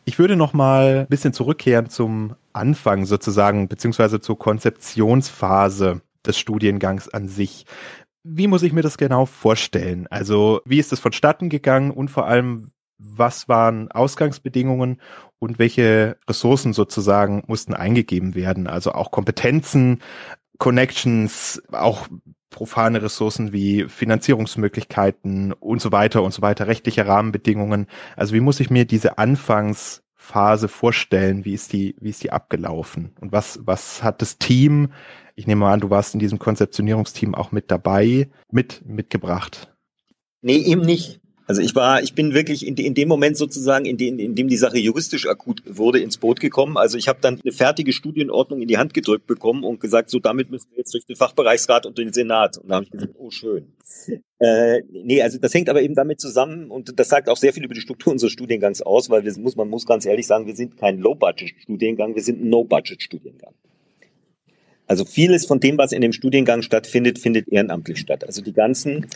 Ich 0.05 0.19
würde 0.19 0.35
noch 0.35 0.53
mal 0.53 1.01
ein 1.01 1.07
bisschen 1.07 1.33
zurückkehren 1.33 1.89
zum 1.89 2.35
Anfang 2.53 3.05
sozusagen, 3.05 3.69
beziehungsweise 3.69 4.21
zur 4.21 4.39
Konzeptionsphase 4.39 6.01
des 6.27 6.39
Studiengangs 6.39 7.09
an 7.09 7.29
sich. 7.29 7.67
Wie 8.25 8.47
muss 8.47 8.63
ich 8.63 8.73
mir 8.73 8.83
das 8.83 8.99
genau 8.99 9.27
vorstellen? 9.27 10.07
Also 10.09 10.61
wie 10.65 10.79
ist 10.79 10.93
das 10.93 11.01
vonstatten 11.01 11.49
gegangen 11.49 11.91
und 11.91 12.09
vor 12.09 12.27
allem, 12.27 12.73
was 12.99 13.49
waren 13.49 13.91
Ausgangsbedingungen 13.91 15.01
und 15.43 15.59
welche 15.59 16.17
Ressourcen 16.29 16.73
sozusagen 16.73 17.43
mussten 17.49 17.75
eingegeben 17.75 18.37
werden? 18.37 18.69
Also 18.69 18.93
auch 18.93 19.11
Kompetenzen, 19.11 20.01
Connections, 20.59 21.61
auch 21.73 22.07
profane 22.51 23.03
Ressourcen 23.03 23.53
wie 23.53 23.89
Finanzierungsmöglichkeiten 23.89 25.53
und 25.53 25.81
so 25.81 25.91
weiter 25.91 26.23
und 26.23 26.33
so 26.33 26.43
weiter, 26.43 26.69
rechtliche 26.69 27.09
Rahmenbedingungen. 27.09 27.89
Also 28.15 28.35
wie 28.35 28.41
muss 28.41 28.61
ich 28.61 28.71
mir 28.71 28.85
diese 28.85 29.19
Anfangsphase 29.19 30.69
vorstellen? 30.69 31.45
Wie 31.45 31.55
ist 31.55 31.73
die, 31.73 31.97
wie 31.99 32.11
ist 32.11 32.23
die 32.23 32.31
abgelaufen? 32.31 33.17
Und 33.21 33.33
was, 33.33 33.59
was 33.65 34.05
hat 34.05 34.23
das 34.23 34.39
Team 34.39 34.93
ich 35.35 35.47
nehme 35.47 35.67
an, 35.67 35.81
du 35.81 35.89
warst 35.89 36.13
in 36.13 36.21
diesem 36.21 36.39
Konzeptionierungsteam 36.39 37.35
auch 37.35 37.53
mit 37.53 37.71
dabei, 37.71 38.29
mit 38.51 38.83
mitgebracht. 38.85 39.73
Nee, 40.43 40.59
eben 40.59 40.83
nicht. 40.83 41.22
Also 41.53 41.61
ich 41.61 41.75
war, 41.75 42.03
ich 42.03 42.15
bin 42.15 42.33
wirklich 42.33 42.67
in, 42.67 42.77
in 42.77 42.95
dem 42.95 43.09
Moment 43.09 43.37
sozusagen, 43.37 43.85
in, 43.85 43.99
dem, 43.99 44.19
in 44.19 44.35
dem 44.35 44.49
die 44.49 44.57
Sache 44.57 44.79
juristisch 44.79 45.27
akut 45.27 45.63
wurde, 45.67 46.01
ins 46.01 46.17
Boot 46.17 46.41
gekommen. 46.41 46.79
Also 46.79 46.97
ich 46.97 47.09
habe 47.09 47.19
dann 47.21 47.39
eine 47.45 47.53
fertige 47.53 47.93
Studienordnung 47.93 48.63
in 48.63 48.69
die 48.69 48.79
Hand 48.79 48.95
gedrückt 48.95 49.27
bekommen 49.27 49.63
und 49.63 49.79
gesagt, 49.79 50.09
so 50.09 50.19
damit 50.19 50.51
müssen 50.51 50.71
wir 50.71 50.79
jetzt 50.79 50.95
durch 50.95 51.05
den 51.05 51.15
Fachbereichsrat 51.15 51.85
und 51.85 51.99
den 51.99 52.11
Senat. 52.11 52.57
Und 52.57 52.71
da 52.71 52.77
habe 52.77 52.87
ich 52.87 52.91
gesagt, 52.91 53.13
oh 53.19 53.31
schön. 53.31 53.67
Äh, 54.39 54.81
nee, 54.91 55.21
also 55.21 55.37
das 55.37 55.53
hängt 55.53 55.69
aber 55.69 55.83
eben 55.83 55.95
damit 55.95 56.23
zusammen 56.23 56.71
und 56.71 56.99
das 56.99 57.11
sagt 57.11 57.29
auch 57.29 57.37
sehr 57.37 57.53
viel 57.53 57.65
über 57.65 57.75
die 57.75 57.83
Struktur 57.83 58.15
unseres 58.15 58.33
Studiengangs 58.33 58.81
aus, 58.81 59.11
weil 59.11 59.23
wir 59.23 59.39
muss, 59.39 59.55
man 59.55 59.69
muss 59.69 59.85
ganz 59.85 60.07
ehrlich 60.07 60.27
sagen, 60.27 60.47
wir 60.47 60.57
sind 60.57 60.79
kein 60.79 61.01
Low-Budget-Studiengang, 61.01 62.15
wir 62.15 62.23
sind 62.23 62.43
ein 62.43 62.49
No-Budget-Studiengang. 62.49 63.53
Also 64.87 65.05
vieles 65.05 65.45
von 65.45 65.61
dem, 65.61 65.77
was 65.77 65.93
in 65.93 66.01
dem 66.01 66.15
Studiengang 66.15 66.63
stattfindet, 66.63 67.19
findet 67.19 67.47
ehrenamtlich 67.49 67.99
statt. 67.99 68.25
Also 68.25 68.41
die 68.41 68.55
ganzen, 68.55 69.07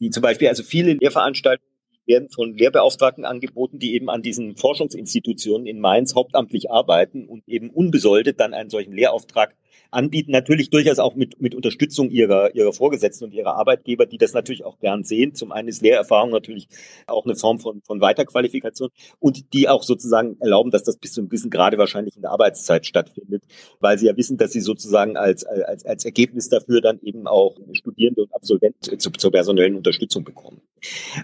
die 0.00 0.10
zum 0.10 0.22
Beispiel, 0.22 0.48
also 0.48 0.62
viele 0.62 0.94
Lehrveranstaltungen 0.94 1.67
werden 2.08 2.30
von 2.30 2.56
Lehrbeauftragten 2.56 3.24
angeboten, 3.24 3.78
die 3.78 3.94
eben 3.94 4.10
an 4.10 4.22
diesen 4.22 4.56
Forschungsinstitutionen 4.56 5.66
in 5.66 5.78
Mainz 5.78 6.14
hauptamtlich 6.14 6.70
arbeiten 6.70 7.26
und 7.26 7.46
eben 7.46 7.70
unbesoldet 7.70 8.40
dann 8.40 8.54
einen 8.54 8.70
solchen 8.70 8.92
Lehrauftrag 8.92 9.54
anbieten, 9.90 10.32
natürlich 10.32 10.70
durchaus 10.70 10.98
auch 10.98 11.14
mit, 11.14 11.40
mit 11.40 11.54
Unterstützung 11.54 12.10
ihrer, 12.10 12.54
ihrer 12.54 12.72
Vorgesetzten 12.72 13.24
und 13.24 13.32
ihrer 13.32 13.54
Arbeitgeber, 13.54 14.06
die 14.06 14.18
das 14.18 14.32
natürlich 14.32 14.64
auch 14.64 14.78
gern 14.78 15.04
sehen. 15.04 15.34
Zum 15.34 15.52
einen 15.52 15.68
ist 15.68 15.82
Lehrerfahrung 15.82 16.30
natürlich 16.30 16.68
auch 17.06 17.24
eine 17.24 17.36
Form 17.36 17.58
von, 17.58 17.82
von 17.82 18.00
Weiterqualifikation 18.00 18.90
und 19.18 19.52
die 19.52 19.68
auch 19.68 19.82
sozusagen 19.82 20.36
erlauben, 20.40 20.70
dass 20.70 20.82
das 20.84 20.96
bis 20.96 21.12
zu 21.12 21.20
einem 21.20 21.28
gewissen 21.28 21.50
Grade 21.50 21.78
wahrscheinlich 21.78 22.16
in 22.16 22.22
der 22.22 22.30
Arbeitszeit 22.30 22.86
stattfindet, 22.86 23.44
weil 23.80 23.98
sie 23.98 24.06
ja 24.06 24.16
wissen, 24.16 24.36
dass 24.36 24.52
sie 24.52 24.60
sozusagen 24.60 25.16
als, 25.16 25.44
als, 25.44 25.84
als 25.84 26.04
Ergebnis 26.04 26.48
dafür 26.48 26.80
dann 26.80 27.00
eben 27.02 27.26
auch 27.26 27.56
Studierende 27.72 28.22
und 28.22 28.34
Absolventen 28.34 28.98
zu, 28.98 29.10
zur 29.10 29.30
personellen 29.30 29.76
Unterstützung 29.76 30.24
bekommen. 30.24 30.60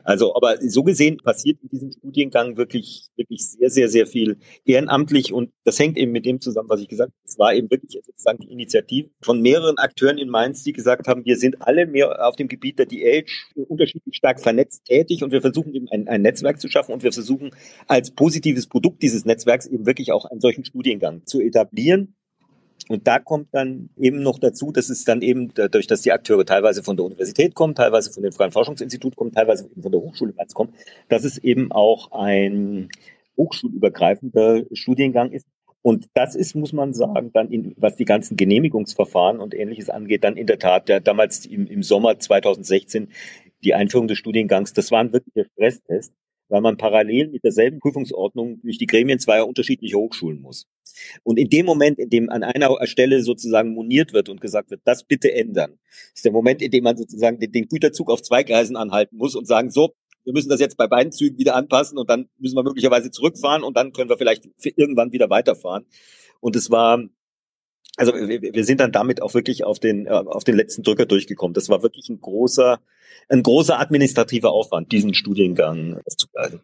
Also, 0.02 0.34
aber 0.34 0.56
so 0.60 0.82
gesehen 0.82 1.18
passiert 1.18 1.58
in 1.62 1.68
diesem 1.68 1.92
Studiengang 1.92 2.56
wirklich, 2.56 3.06
wirklich 3.16 3.46
sehr, 3.46 3.70
sehr, 3.70 3.88
sehr 3.88 4.06
viel 4.06 4.38
ehrenamtlich 4.64 5.32
und 5.32 5.50
das 5.64 5.78
hängt 5.78 5.96
eben 5.96 6.12
mit 6.12 6.26
dem 6.26 6.40
zusammen, 6.40 6.68
was 6.68 6.80
ich 6.80 6.88
gesagt 6.88 7.12
habe. 7.12 7.24
Es 7.24 7.38
war 7.38 7.54
eben 7.54 7.70
wirklich 7.70 8.00
sozusagen 8.04 8.33
die 8.38 8.50
Initiative 8.50 9.10
von 9.20 9.40
mehreren 9.40 9.78
Akteuren 9.78 10.18
in 10.18 10.28
Mainz, 10.28 10.62
die 10.62 10.72
gesagt 10.72 11.08
haben, 11.08 11.24
wir 11.24 11.36
sind 11.36 11.62
alle 11.62 11.86
mehr 11.86 12.26
auf 12.26 12.36
dem 12.36 12.48
Gebiet 12.48 12.78
der 12.78 12.86
DH 12.86 13.24
unterschiedlich 13.68 14.16
stark 14.16 14.40
vernetzt 14.40 14.84
tätig 14.84 15.22
und 15.22 15.32
wir 15.32 15.40
versuchen 15.40 15.74
eben 15.74 15.88
ein, 15.90 16.08
ein 16.08 16.22
Netzwerk 16.22 16.60
zu 16.60 16.68
schaffen 16.68 16.92
und 16.92 17.02
wir 17.02 17.12
versuchen 17.12 17.50
als 17.86 18.10
positives 18.10 18.66
Produkt 18.66 19.02
dieses 19.02 19.24
Netzwerks 19.24 19.66
eben 19.66 19.86
wirklich 19.86 20.12
auch 20.12 20.24
einen 20.24 20.40
solchen 20.40 20.64
Studiengang 20.64 21.26
zu 21.26 21.40
etablieren. 21.40 22.14
Und 22.88 23.06
da 23.06 23.18
kommt 23.18 23.48
dann 23.52 23.88
eben 23.96 24.22
noch 24.22 24.38
dazu, 24.38 24.70
dass 24.70 24.90
es 24.90 25.04
dann 25.04 25.22
eben 25.22 25.54
dadurch, 25.54 25.86
dass 25.86 26.02
die 26.02 26.12
Akteure 26.12 26.44
teilweise 26.44 26.82
von 26.82 26.96
der 26.96 27.06
Universität 27.06 27.54
kommen, 27.54 27.74
teilweise 27.74 28.12
von 28.12 28.22
dem 28.22 28.32
Freien 28.32 28.52
Forschungsinstitut 28.52 29.16
kommen, 29.16 29.32
teilweise 29.32 29.70
von 29.80 29.90
der 29.90 30.00
Hochschule 30.00 30.34
Mainz 30.36 30.52
kommen, 30.52 30.74
dass 31.08 31.24
es 31.24 31.38
eben 31.38 31.72
auch 31.72 32.12
ein 32.12 32.90
hochschulübergreifender 33.36 34.64
Studiengang 34.72 35.32
ist. 35.32 35.46
Und 35.86 36.08
das 36.14 36.34
ist, 36.34 36.54
muss 36.54 36.72
man 36.72 36.94
sagen, 36.94 37.30
dann 37.34 37.50
in, 37.50 37.74
was 37.76 37.94
die 37.94 38.06
ganzen 38.06 38.38
Genehmigungsverfahren 38.38 39.38
und 39.38 39.54
ähnliches 39.54 39.90
angeht, 39.90 40.24
dann 40.24 40.38
in 40.38 40.46
der 40.46 40.58
Tat, 40.58 40.88
der, 40.88 40.98
damals 41.00 41.44
im, 41.44 41.66
im 41.66 41.82
Sommer 41.82 42.18
2016 42.18 43.08
die 43.62 43.74
Einführung 43.74 44.08
des 44.08 44.16
Studiengangs, 44.16 44.72
das 44.72 44.90
war 44.90 45.00
ein 45.00 45.12
wirklicher 45.12 45.44
Stresstest, 45.52 46.14
weil 46.48 46.62
man 46.62 46.78
parallel 46.78 47.28
mit 47.28 47.44
derselben 47.44 47.80
Prüfungsordnung 47.80 48.62
durch 48.62 48.78
die 48.78 48.86
Gremien 48.86 49.18
zweier 49.18 49.46
unterschiedlicher 49.46 49.98
Hochschulen 49.98 50.40
muss. 50.40 50.66
Und 51.22 51.38
in 51.38 51.50
dem 51.50 51.66
Moment, 51.66 51.98
in 51.98 52.08
dem 52.08 52.30
an 52.30 52.44
einer 52.44 52.74
Stelle 52.86 53.22
sozusagen 53.22 53.74
moniert 53.74 54.14
wird 54.14 54.30
und 54.30 54.40
gesagt 54.40 54.70
wird, 54.70 54.80
das 54.84 55.04
bitte 55.04 55.34
ändern, 55.34 55.78
ist 56.14 56.24
der 56.24 56.32
Moment, 56.32 56.62
in 56.62 56.70
dem 56.70 56.84
man 56.84 56.96
sozusagen 56.96 57.38
den, 57.40 57.52
den 57.52 57.68
Güterzug 57.68 58.10
auf 58.10 58.22
zwei 58.22 58.42
Gleisen 58.42 58.76
anhalten 58.76 59.18
muss 59.18 59.34
und 59.34 59.46
sagen, 59.46 59.70
so, 59.70 59.92
wir 60.24 60.32
müssen 60.32 60.48
das 60.48 60.60
jetzt 60.60 60.76
bei 60.76 60.86
beiden 60.86 61.12
Zügen 61.12 61.38
wieder 61.38 61.54
anpassen 61.54 61.98
und 61.98 62.08
dann 62.08 62.28
müssen 62.38 62.56
wir 62.56 62.62
möglicherweise 62.62 63.10
zurückfahren 63.10 63.62
und 63.62 63.76
dann 63.76 63.92
können 63.92 64.08
wir 64.08 64.16
vielleicht 64.16 64.48
irgendwann 64.76 65.12
wieder 65.12 65.30
weiterfahren. 65.30 65.86
Und 66.40 66.56
es 66.56 66.70
war, 66.70 67.02
also 67.96 68.12
wir 68.14 68.64
sind 68.64 68.80
dann 68.80 68.92
damit 68.92 69.22
auch 69.22 69.34
wirklich 69.34 69.64
auf 69.64 69.78
den, 69.78 70.06
äh, 70.06 70.10
auf 70.10 70.44
den 70.44 70.56
letzten 70.56 70.82
Drücker 70.82 71.06
durchgekommen. 71.06 71.54
Das 71.54 71.68
war 71.68 71.82
wirklich 71.82 72.08
ein 72.08 72.20
großer, 72.20 72.80
ein 73.28 73.42
großer 73.42 73.78
administrativer 73.78 74.50
Aufwand, 74.50 74.92
diesen 74.92 75.14
Studiengang 75.14 76.00
aufzugleisen. 76.04 76.60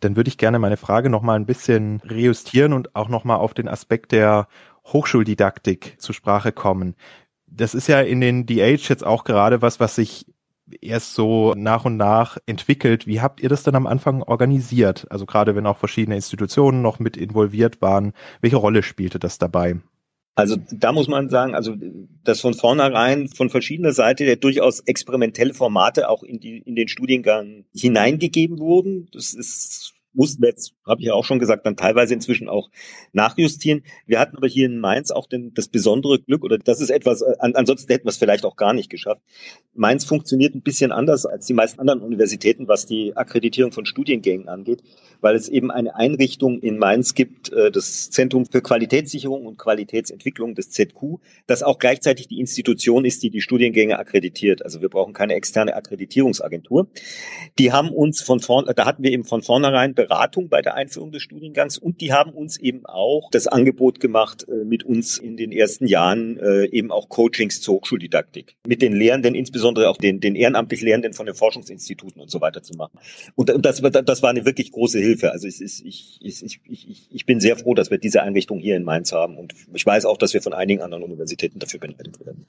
Dann 0.00 0.16
würde 0.16 0.28
ich 0.28 0.38
gerne 0.38 0.58
meine 0.58 0.78
Frage 0.78 1.10
nochmal 1.10 1.36
ein 1.36 1.46
bisschen 1.46 2.00
rejustieren 2.04 2.72
und 2.72 2.94
auch 2.94 3.08
nochmal 3.08 3.38
auf 3.38 3.52
den 3.52 3.68
Aspekt 3.68 4.12
der 4.12 4.48
Hochschuldidaktik 4.86 5.96
zur 5.98 6.14
Sprache 6.14 6.52
kommen. 6.52 6.94
Das 7.46 7.74
ist 7.74 7.86
ja 7.86 8.00
in 8.00 8.20
den 8.20 8.46
DH 8.46 8.88
jetzt 8.88 9.04
auch 9.04 9.24
gerade 9.24 9.60
was, 9.60 9.80
was 9.80 9.96
sich 9.96 10.26
erst 10.80 11.14
so 11.14 11.54
nach 11.56 11.84
und 11.84 11.96
nach 11.96 12.38
entwickelt. 12.46 13.06
Wie 13.06 13.20
habt 13.20 13.40
ihr 13.40 13.48
das 13.48 13.62
denn 13.62 13.74
am 13.74 13.86
Anfang 13.86 14.22
organisiert? 14.22 15.06
Also 15.10 15.26
gerade 15.26 15.54
wenn 15.56 15.66
auch 15.66 15.78
verschiedene 15.78 16.16
Institutionen 16.16 16.82
noch 16.82 16.98
mit 16.98 17.16
involviert 17.16 17.80
waren, 17.82 18.12
welche 18.40 18.56
Rolle 18.56 18.82
spielte 18.82 19.18
das 19.18 19.38
dabei? 19.38 19.76
Also 20.36 20.56
da 20.70 20.92
muss 20.92 21.08
man 21.08 21.28
sagen, 21.28 21.54
also 21.54 21.74
dass 22.24 22.40
von 22.40 22.54
vornherein 22.54 23.28
von 23.28 23.50
verschiedener 23.50 23.92
Seite 23.92 24.24
der 24.24 24.36
durchaus 24.36 24.80
experimentelle 24.80 25.52
Formate 25.52 26.08
auch 26.08 26.22
in, 26.22 26.40
die, 26.40 26.58
in 26.58 26.76
den 26.76 26.88
Studiengang 26.88 27.64
hineingegeben 27.74 28.58
wurden. 28.58 29.08
Das 29.12 29.34
ist 29.34 29.92
mussten 30.12 30.42
wir 30.42 30.48
jetzt, 30.48 30.74
habe 30.86 31.00
ich 31.00 31.06
ja 31.06 31.14
auch 31.14 31.24
schon 31.24 31.38
gesagt, 31.38 31.66
dann 31.66 31.76
teilweise 31.76 32.14
inzwischen 32.14 32.48
auch 32.48 32.70
nachjustieren. 33.12 33.82
Wir 34.06 34.18
hatten 34.18 34.36
aber 34.36 34.48
hier 34.48 34.66
in 34.66 34.78
Mainz 34.78 35.10
auch 35.10 35.26
den, 35.26 35.54
das 35.54 35.68
besondere 35.68 36.18
Glück, 36.20 36.42
oder 36.44 36.58
das 36.58 36.80
ist 36.80 36.90
etwas, 36.90 37.22
äh, 37.22 37.34
an, 37.38 37.54
ansonsten 37.54 37.92
hätten 37.92 38.06
wir 38.06 38.10
es 38.10 38.16
vielleicht 38.16 38.44
auch 38.44 38.56
gar 38.56 38.72
nicht 38.72 38.90
geschafft. 38.90 39.22
Mainz 39.74 40.04
funktioniert 40.04 40.54
ein 40.54 40.62
bisschen 40.62 40.92
anders 40.92 41.26
als 41.26 41.46
die 41.46 41.54
meisten 41.54 41.80
anderen 41.80 42.00
Universitäten, 42.00 42.68
was 42.68 42.86
die 42.86 43.16
Akkreditierung 43.16 43.72
von 43.72 43.86
Studiengängen 43.86 44.48
angeht, 44.48 44.82
weil 45.20 45.36
es 45.36 45.48
eben 45.48 45.70
eine 45.70 45.94
Einrichtung 45.94 46.60
in 46.60 46.78
Mainz 46.78 47.14
gibt, 47.14 47.52
äh, 47.52 47.70
das 47.70 48.10
Zentrum 48.10 48.46
für 48.46 48.62
Qualitätssicherung 48.62 49.46
und 49.46 49.58
Qualitätsentwicklung, 49.58 50.54
das 50.54 50.70
ZQ, 50.70 51.18
das 51.46 51.62
auch 51.62 51.78
gleichzeitig 51.78 52.26
die 52.26 52.40
Institution 52.40 53.04
ist, 53.04 53.22
die 53.22 53.30
die 53.30 53.40
Studiengänge 53.40 53.98
akkreditiert. 53.98 54.64
Also 54.64 54.80
wir 54.80 54.88
brauchen 54.88 55.12
keine 55.12 55.34
externe 55.34 55.76
Akkreditierungsagentur. 55.76 56.88
Die 57.58 57.72
haben 57.72 57.90
uns 57.90 58.22
von 58.22 58.40
vorn, 58.40 58.70
da 58.74 58.86
hatten 58.86 59.02
wir 59.02 59.12
eben 59.12 59.24
von 59.24 59.42
vornherein 59.42 59.94
Beratung 60.00 60.48
bei 60.48 60.62
der 60.62 60.74
Einführung 60.74 61.12
des 61.12 61.22
Studiengangs 61.22 61.78
und 61.78 62.00
die 62.00 62.12
haben 62.12 62.32
uns 62.32 62.58
eben 62.58 62.86
auch 62.86 63.30
das 63.30 63.46
Angebot 63.46 64.00
gemacht, 64.00 64.46
äh, 64.48 64.64
mit 64.64 64.84
uns 64.84 65.18
in 65.18 65.36
den 65.36 65.52
ersten 65.52 65.86
Jahren 65.86 66.38
äh, 66.38 66.64
eben 66.66 66.90
auch 66.90 67.08
Coachings 67.08 67.60
zur 67.60 67.76
Hochschuldidaktik. 67.76 68.56
Mit 68.66 68.82
den 68.82 68.94
Lehrenden, 68.94 69.34
insbesondere 69.34 69.88
auch 69.88 69.96
den, 69.96 70.20
den 70.20 70.34
ehrenamtlich 70.34 70.80
Lehrenden 70.80 71.12
von 71.12 71.26
den 71.26 71.34
Forschungsinstituten 71.34 72.20
und 72.20 72.30
so 72.30 72.40
weiter 72.40 72.62
zu 72.62 72.74
machen. 72.74 72.98
Und 73.34 73.52
das, 73.64 73.82
das 73.82 74.22
war 74.22 74.30
eine 74.30 74.44
wirklich 74.44 74.72
große 74.72 74.98
Hilfe. 74.98 75.32
Also 75.32 75.46
es 75.46 75.60
ist, 75.60 75.84
ich, 75.84 76.18
ich, 76.20 76.42
ich, 76.42 76.60
ich, 76.68 77.08
ich 77.10 77.26
bin 77.26 77.40
sehr 77.40 77.56
froh, 77.56 77.74
dass 77.74 77.90
wir 77.90 77.98
diese 77.98 78.22
Einrichtung 78.22 78.58
hier 78.58 78.76
in 78.76 78.84
Mainz 78.84 79.12
haben 79.12 79.36
und 79.36 79.54
ich 79.74 79.84
weiß 79.84 80.04
auch, 80.06 80.16
dass 80.16 80.34
wir 80.34 80.42
von 80.42 80.52
einigen 80.52 80.82
anderen 80.82 81.04
Universitäten 81.04 81.58
dafür 81.58 81.80
benötigt 81.80 82.24
werden. 82.24 82.46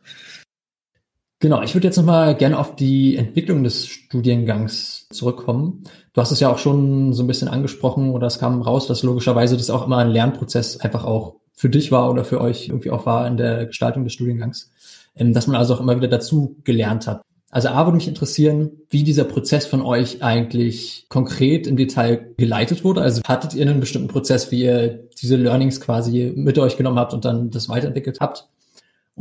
Genau, 1.42 1.64
ich 1.64 1.74
würde 1.74 1.88
jetzt 1.88 1.98
nochmal 1.98 2.36
gerne 2.36 2.60
auf 2.60 2.76
die 2.76 3.18
Entwicklung 3.18 3.64
des 3.64 3.88
Studiengangs 3.88 5.08
zurückkommen. 5.10 5.84
Du 6.14 6.22
hast 6.22 6.30
es 6.30 6.40
ja 6.40 6.52
auch 6.52 6.60
schon 6.60 7.14
so 7.14 7.24
ein 7.24 7.28
bisschen 7.28 7.48
angesprochen 7.48 8.12
oder 8.12 8.28
es 8.28 8.38
kam 8.38 8.62
raus, 8.62 8.86
dass 8.86 9.02
logischerweise 9.02 9.58
das 9.58 9.72
auch 9.72 9.88
immer 9.88 9.98
ein 9.98 10.12
Lernprozess 10.12 10.78
einfach 10.78 11.04
auch 11.04 11.38
für 11.52 11.68
dich 11.68 11.92
war 11.92 12.12
oder 12.12 12.26
für 12.26 12.40
euch 12.42 12.68
irgendwie 12.68 12.92
auch 12.92 13.08
war 13.08 13.26
in 13.26 13.38
der 13.38 13.66
Gestaltung 13.66 14.04
des 14.04 14.14
Studiengangs, 14.14 14.72
ähm, 15.16 15.34
dass 15.34 15.48
man 15.48 15.56
also 15.56 15.74
auch 15.74 15.80
immer 15.80 15.98
wieder 15.98 16.10
dazu 16.10 16.58
gelernt 16.64 17.08
hat. 17.08 17.24
Also 17.50 17.70
A 17.70 17.88
würde 17.88 17.98
mich 17.98 18.08
interessieren, 18.08 18.74
wie 18.92 19.04
dieser 19.04 19.24
Prozess 19.24 19.66
von 19.66 19.82
euch 19.82 20.22
eigentlich 20.22 21.08
konkret 21.10 21.66
im 21.66 21.76
Detail 21.76 22.36
geleitet 22.38 22.84
wurde. 22.84 23.02
Also 23.02 23.24
hattet 23.28 23.56
ihr 23.56 23.68
einen 23.68 23.80
bestimmten 23.80 24.10
Prozess, 24.10 24.52
wie 24.52 24.62
ihr 24.62 25.10
diese 25.20 25.38
Learnings 25.38 25.82
quasi 25.82 26.32
mit 26.36 26.60
euch 26.60 26.78
genommen 26.78 27.00
habt 27.00 27.16
und 27.16 27.26
dann 27.26 27.50
das 27.50 27.68
weiterentwickelt 27.68 28.20
habt? 28.20 28.48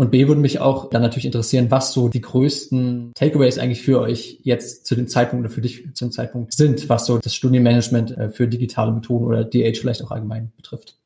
Und 0.00 0.10
B 0.10 0.28
würde 0.28 0.40
mich 0.40 0.60
auch 0.60 0.88
dann 0.88 1.02
natürlich 1.02 1.26
interessieren, 1.26 1.70
was 1.70 1.92
so 1.92 2.08
die 2.08 2.22
größten 2.22 3.12
Takeaways 3.14 3.58
eigentlich 3.58 3.82
für 3.82 4.00
euch 4.00 4.40
jetzt 4.44 4.86
zu 4.86 4.94
dem 4.94 5.08
Zeitpunkt 5.08 5.44
oder 5.44 5.54
für 5.54 5.60
dich 5.60 5.92
zu 5.92 6.06
dem 6.06 6.10
Zeitpunkt 6.10 6.54
sind, 6.54 6.88
was 6.88 7.04
so 7.04 7.18
das 7.18 7.34
Studienmanagement 7.34 8.16
äh, 8.16 8.30
für 8.30 8.48
digitale 8.48 8.92
Methoden 8.92 9.26
oder 9.26 9.44
DH 9.44 9.78
vielleicht 9.78 10.02
auch 10.02 10.10
allgemein 10.10 10.52
betrifft. 10.56 10.96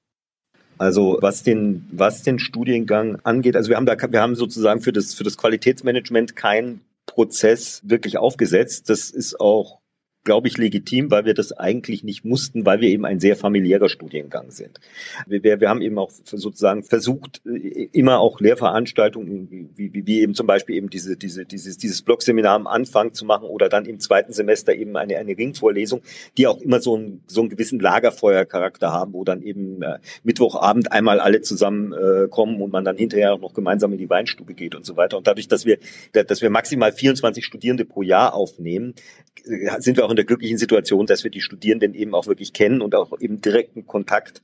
Also 0.79 1.19
was 1.21 1.43
den, 1.43 1.89
was 1.91 2.23
den 2.23 2.39
Studiengang 2.39 3.19
angeht, 3.25 3.57
also 3.57 3.69
wir 3.69 3.79
haben 3.79 3.87
da, 3.87 3.97
wir 3.99 4.23
haben 4.23 4.37
sozusagen 4.37 4.81
für 4.81 4.93
das, 4.93 5.13
für 5.13 5.25
das 5.25 5.37
Qualitätsmanagement 5.39 6.37
keinen 6.37 6.81
Prozess 7.07 7.83
wirklich 7.83 8.19
aufgesetzt. 8.19 8.91
Das 8.91 9.11
ist 9.11 9.41
auch 9.41 9.81
glaube 10.25 10.49
ich, 10.49 10.57
legitim, 10.57 11.11
weil 11.11 11.27
wir 11.27 11.35
das 11.35 11.53
eigentlich 11.53 12.03
nicht 12.03 12.25
mussten, 12.25 12.65
weil 12.65 12.81
wir 12.81 12.89
eben 12.89 13.05
ein 13.05 13.21
sehr 13.21 13.37
familiärer 13.37 13.89
Studiengang 13.89 14.51
sind. 14.51 14.81
Wir, 15.27 15.61
wir 15.61 15.69
haben 15.69 15.83
eben 15.83 15.99
auch 15.99 16.11
sozusagen 16.11 16.83
versucht, 16.83 17.43
äh, 17.47 17.89
immer 17.93 18.19
auch 18.19 18.41
Lehrveranstaltungen, 18.41 19.71
wie, 19.77 19.93
wie, 19.93 20.07
wie 20.07 20.21
eben 20.21 20.35
zum 20.35 20.47
Beispiel 20.47 20.77
eben 20.77 20.89
diese, 20.89 21.17
diese, 21.17 21.45
dieses, 21.45 21.77
dieses 21.77 22.03
Blogseminar 22.03 22.55
am 22.55 22.67
Anfang 22.67 23.13
zu 23.13 23.27
machen 23.27 23.47
oder 23.47 23.69
dann 23.69 23.85
im 23.85 24.01
zweiten 24.01 24.33
Semester 24.33 24.75
eben 24.75 24.97
eine, 24.97 25.19
eine 25.19 25.37
Ringvorlesung, 25.37 26.01
die 26.39 26.47
auch 26.47 26.61
immer 26.61 26.81
so, 26.81 26.97
ein, 26.97 27.21
so 27.27 27.43
einen 27.43 27.51
gewissen 27.51 27.79
Lagerfeuercharakter 27.79 28.93
haben, 28.93 29.13
wo 29.13 29.25
dann 29.25 29.43
eben 29.43 29.83
äh, 29.83 29.99
Mittwochabend 30.23 30.91
einmal 30.91 31.21
alle 31.21 31.43
zusammen 31.43 31.93
äh, 31.93 32.29
kommen 32.29 32.63
und 32.63 32.73
man 32.73 32.85
dann 32.85 32.97
hinterher 32.97 33.35
auch 33.35 33.41
noch 33.41 33.53
gemeinsam 33.53 33.93
in 33.93 33.99
die 33.99 34.09
Weinstube 34.09 34.55
geht 34.55 34.75
und 34.75 34.87
so 34.87 34.97
weiter. 34.97 35.19
Und 35.19 35.27
dadurch, 35.27 35.49
dass 35.49 35.67
wir, 35.67 35.79
dass 36.13 36.41
wir 36.41 36.49
maximal 36.49 36.93
24 36.93 37.45
Studierende 37.45 37.85
pro 37.85 38.03
Jahr 38.03 38.35
aufnehmen, 38.35 38.95
sind 39.45 39.97
wir 39.97 40.05
auch 40.05 40.11
in 40.11 40.17
der 40.17 40.25
glücklichen 40.25 40.59
Situation, 40.59 41.07
dass 41.07 41.25
wir 41.25 41.31
die 41.31 41.41
Studierenden 41.41 41.95
eben 41.95 42.15
auch 42.15 42.27
wirklich 42.27 42.53
kennen 42.53 42.81
und 42.81 42.95
auch 42.95 43.19
eben 43.21 43.41
direkten 43.41 43.87
Kontakt 43.87 44.43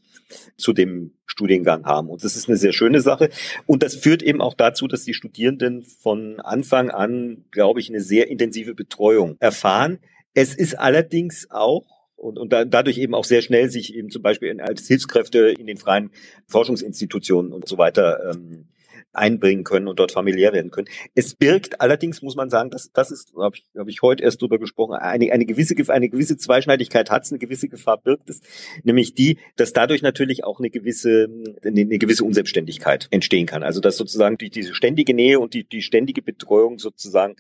zu 0.56 0.72
dem 0.72 1.12
Studiengang 1.26 1.84
haben. 1.84 2.08
Und 2.08 2.24
das 2.24 2.36
ist 2.36 2.48
eine 2.48 2.56
sehr 2.56 2.72
schöne 2.72 3.00
Sache. 3.00 3.30
Und 3.66 3.82
das 3.82 3.96
führt 3.96 4.22
eben 4.22 4.40
auch 4.40 4.54
dazu, 4.54 4.86
dass 4.88 5.04
die 5.04 5.14
Studierenden 5.14 5.82
von 5.82 6.40
Anfang 6.40 6.90
an, 6.90 7.44
glaube 7.50 7.80
ich, 7.80 7.88
eine 7.88 8.00
sehr 8.00 8.28
intensive 8.28 8.74
Betreuung 8.74 9.36
erfahren. 9.40 9.98
Es 10.34 10.54
ist 10.54 10.78
allerdings 10.78 11.50
auch 11.50 11.86
und, 12.20 12.38
und 12.38 12.52
da, 12.52 12.66
dadurch 12.66 12.98
eben 12.98 13.14
auch 13.14 13.24
sehr 13.24 13.40
schnell 13.40 13.70
sich 13.70 13.94
eben 13.94 14.10
zum 14.10 14.22
Beispiel 14.22 14.60
als 14.60 14.86
Hilfskräfte 14.86 15.54
in 15.58 15.66
den 15.66 15.78
freien 15.78 16.10
Forschungsinstitutionen 16.46 17.52
und 17.52 17.66
so 17.66 17.78
weiter 17.78 18.32
ähm, 18.34 18.68
einbringen 19.12 19.64
können 19.64 19.88
und 19.88 19.98
dort 19.98 20.12
familiär 20.12 20.52
werden 20.52 20.70
können. 20.70 20.88
Es 21.14 21.34
birgt 21.34 21.80
allerdings, 21.80 22.22
muss 22.22 22.36
man 22.36 22.50
sagen, 22.50 22.70
dass 22.70 22.92
das 22.92 23.10
ist, 23.10 23.32
habe 23.36 23.56
ich, 23.56 23.66
hab 23.76 23.88
ich 23.88 24.02
heute 24.02 24.22
erst 24.22 24.40
drüber 24.40 24.58
gesprochen, 24.58 24.94
eine, 24.94 25.32
eine 25.32 25.46
gewisse 25.46 25.74
eine 25.90 26.08
gewisse 26.08 26.36
Zweischneidigkeit 26.36 27.10
hat 27.10 27.24
es, 27.24 27.32
eine 27.32 27.38
gewisse 27.38 27.68
Gefahr 27.68 27.98
birgt 27.98 28.30
es, 28.30 28.40
nämlich 28.82 29.14
die, 29.14 29.38
dass 29.56 29.72
dadurch 29.72 30.02
natürlich 30.02 30.44
auch 30.44 30.58
eine 30.60 30.70
gewisse 30.70 31.28
eine, 31.64 31.80
eine 31.80 31.98
gewisse 31.98 32.24
Unselbstständigkeit 32.24 33.08
entstehen 33.10 33.46
kann. 33.46 33.62
Also 33.62 33.80
dass 33.80 33.96
sozusagen 33.96 34.38
durch 34.38 34.50
diese 34.50 34.74
ständige 34.74 35.14
Nähe 35.14 35.40
und 35.40 35.54
die, 35.54 35.64
die 35.64 35.82
ständige 35.82 36.22
Betreuung 36.22 36.78
sozusagen 36.78 37.36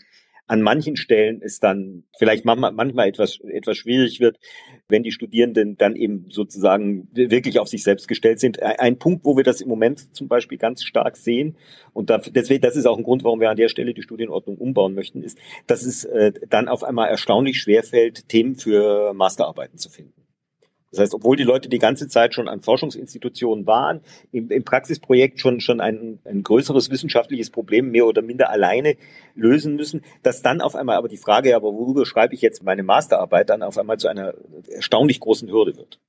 an 0.50 0.62
manchen 0.62 0.96
Stellen 0.96 1.40
es 1.42 1.60
dann 1.60 2.02
vielleicht 2.18 2.44
manchmal, 2.44 3.06
etwas, 3.06 3.38
etwas 3.40 3.76
schwierig 3.76 4.18
wird, 4.18 4.40
wenn 4.88 5.04
die 5.04 5.12
Studierenden 5.12 5.76
dann 5.76 5.94
eben 5.94 6.26
sozusagen 6.28 7.06
wirklich 7.12 7.60
auf 7.60 7.68
sich 7.68 7.84
selbst 7.84 8.08
gestellt 8.08 8.40
sind. 8.40 8.60
Ein 8.60 8.98
Punkt, 8.98 9.24
wo 9.24 9.36
wir 9.36 9.44
das 9.44 9.60
im 9.60 9.68
Moment 9.68 10.12
zum 10.12 10.26
Beispiel 10.26 10.58
ganz 10.58 10.82
stark 10.82 11.16
sehen, 11.16 11.56
und 11.92 12.10
deswegen, 12.34 12.62
das 12.62 12.74
ist 12.74 12.86
auch 12.86 12.98
ein 12.98 13.04
Grund, 13.04 13.22
warum 13.22 13.38
wir 13.38 13.50
an 13.50 13.56
der 13.56 13.68
Stelle 13.68 13.94
die 13.94 14.02
Studienordnung 14.02 14.58
umbauen 14.58 14.94
möchten, 14.94 15.22
ist, 15.22 15.38
dass 15.68 15.84
es 15.84 16.04
äh, 16.04 16.32
dann 16.48 16.66
auf 16.66 16.82
einmal 16.82 17.08
erstaunlich 17.08 17.60
schwerfällt, 17.60 18.28
Themen 18.28 18.56
für 18.56 19.14
Masterarbeiten 19.14 19.78
zu 19.78 19.88
finden. 19.88 20.20
Das 20.90 21.00
heißt, 21.00 21.14
obwohl 21.14 21.36
die 21.36 21.44
Leute 21.44 21.68
die 21.68 21.78
ganze 21.78 22.08
Zeit 22.08 22.34
schon 22.34 22.48
an 22.48 22.62
Forschungsinstitutionen 22.62 23.66
waren, 23.66 24.00
im, 24.32 24.50
im 24.50 24.64
Praxisprojekt 24.64 25.38
schon, 25.38 25.60
schon 25.60 25.80
ein, 25.80 26.18
ein 26.24 26.42
größeres 26.42 26.90
wissenschaftliches 26.90 27.50
Problem 27.50 27.90
mehr 27.90 28.06
oder 28.06 28.22
minder 28.22 28.50
alleine 28.50 28.96
lösen 29.34 29.76
müssen, 29.76 30.02
dass 30.22 30.42
dann 30.42 30.60
auf 30.60 30.74
einmal 30.74 30.96
aber 30.96 31.08
die 31.08 31.16
Frage, 31.16 31.54
aber 31.54 31.72
worüber 31.72 32.04
schreibe 32.06 32.34
ich 32.34 32.42
jetzt 32.42 32.64
meine 32.64 32.82
Masterarbeit, 32.82 33.50
dann 33.50 33.62
auf 33.62 33.78
einmal 33.78 33.98
zu 33.98 34.08
einer 34.08 34.34
erstaunlich 34.68 35.20
großen 35.20 35.48
Hürde 35.48 35.76
wird. 35.76 36.00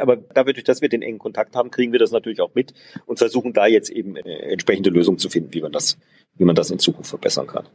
Aber 0.00 0.16
dadurch, 0.16 0.64
dass 0.64 0.80
wir 0.80 0.88
den 0.88 1.02
engen 1.02 1.18
Kontakt 1.18 1.54
haben, 1.54 1.70
kriegen 1.70 1.92
wir 1.92 1.98
das 1.98 2.12
natürlich 2.12 2.40
auch 2.40 2.54
mit 2.54 2.72
und 3.06 3.18
versuchen 3.18 3.52
da 3.52 3.66
jetzt 3.66 3.90
eben 3.90 4.16
entsprechende 4.16 4.90
Lösungen 4.90 5.18
zu 5.18 5.28
finden, 5.28 5.52
wie 5.52 5.60
man 5.60 5.70
das, 5.70 5.98
wie 6.36 6.44
man 6.44 6.56
das 6.56 6.70
in 6.70 6.78
Zukunft 6.78 7.10
verbessern 7.10 7.46
kann. 7.46 7.68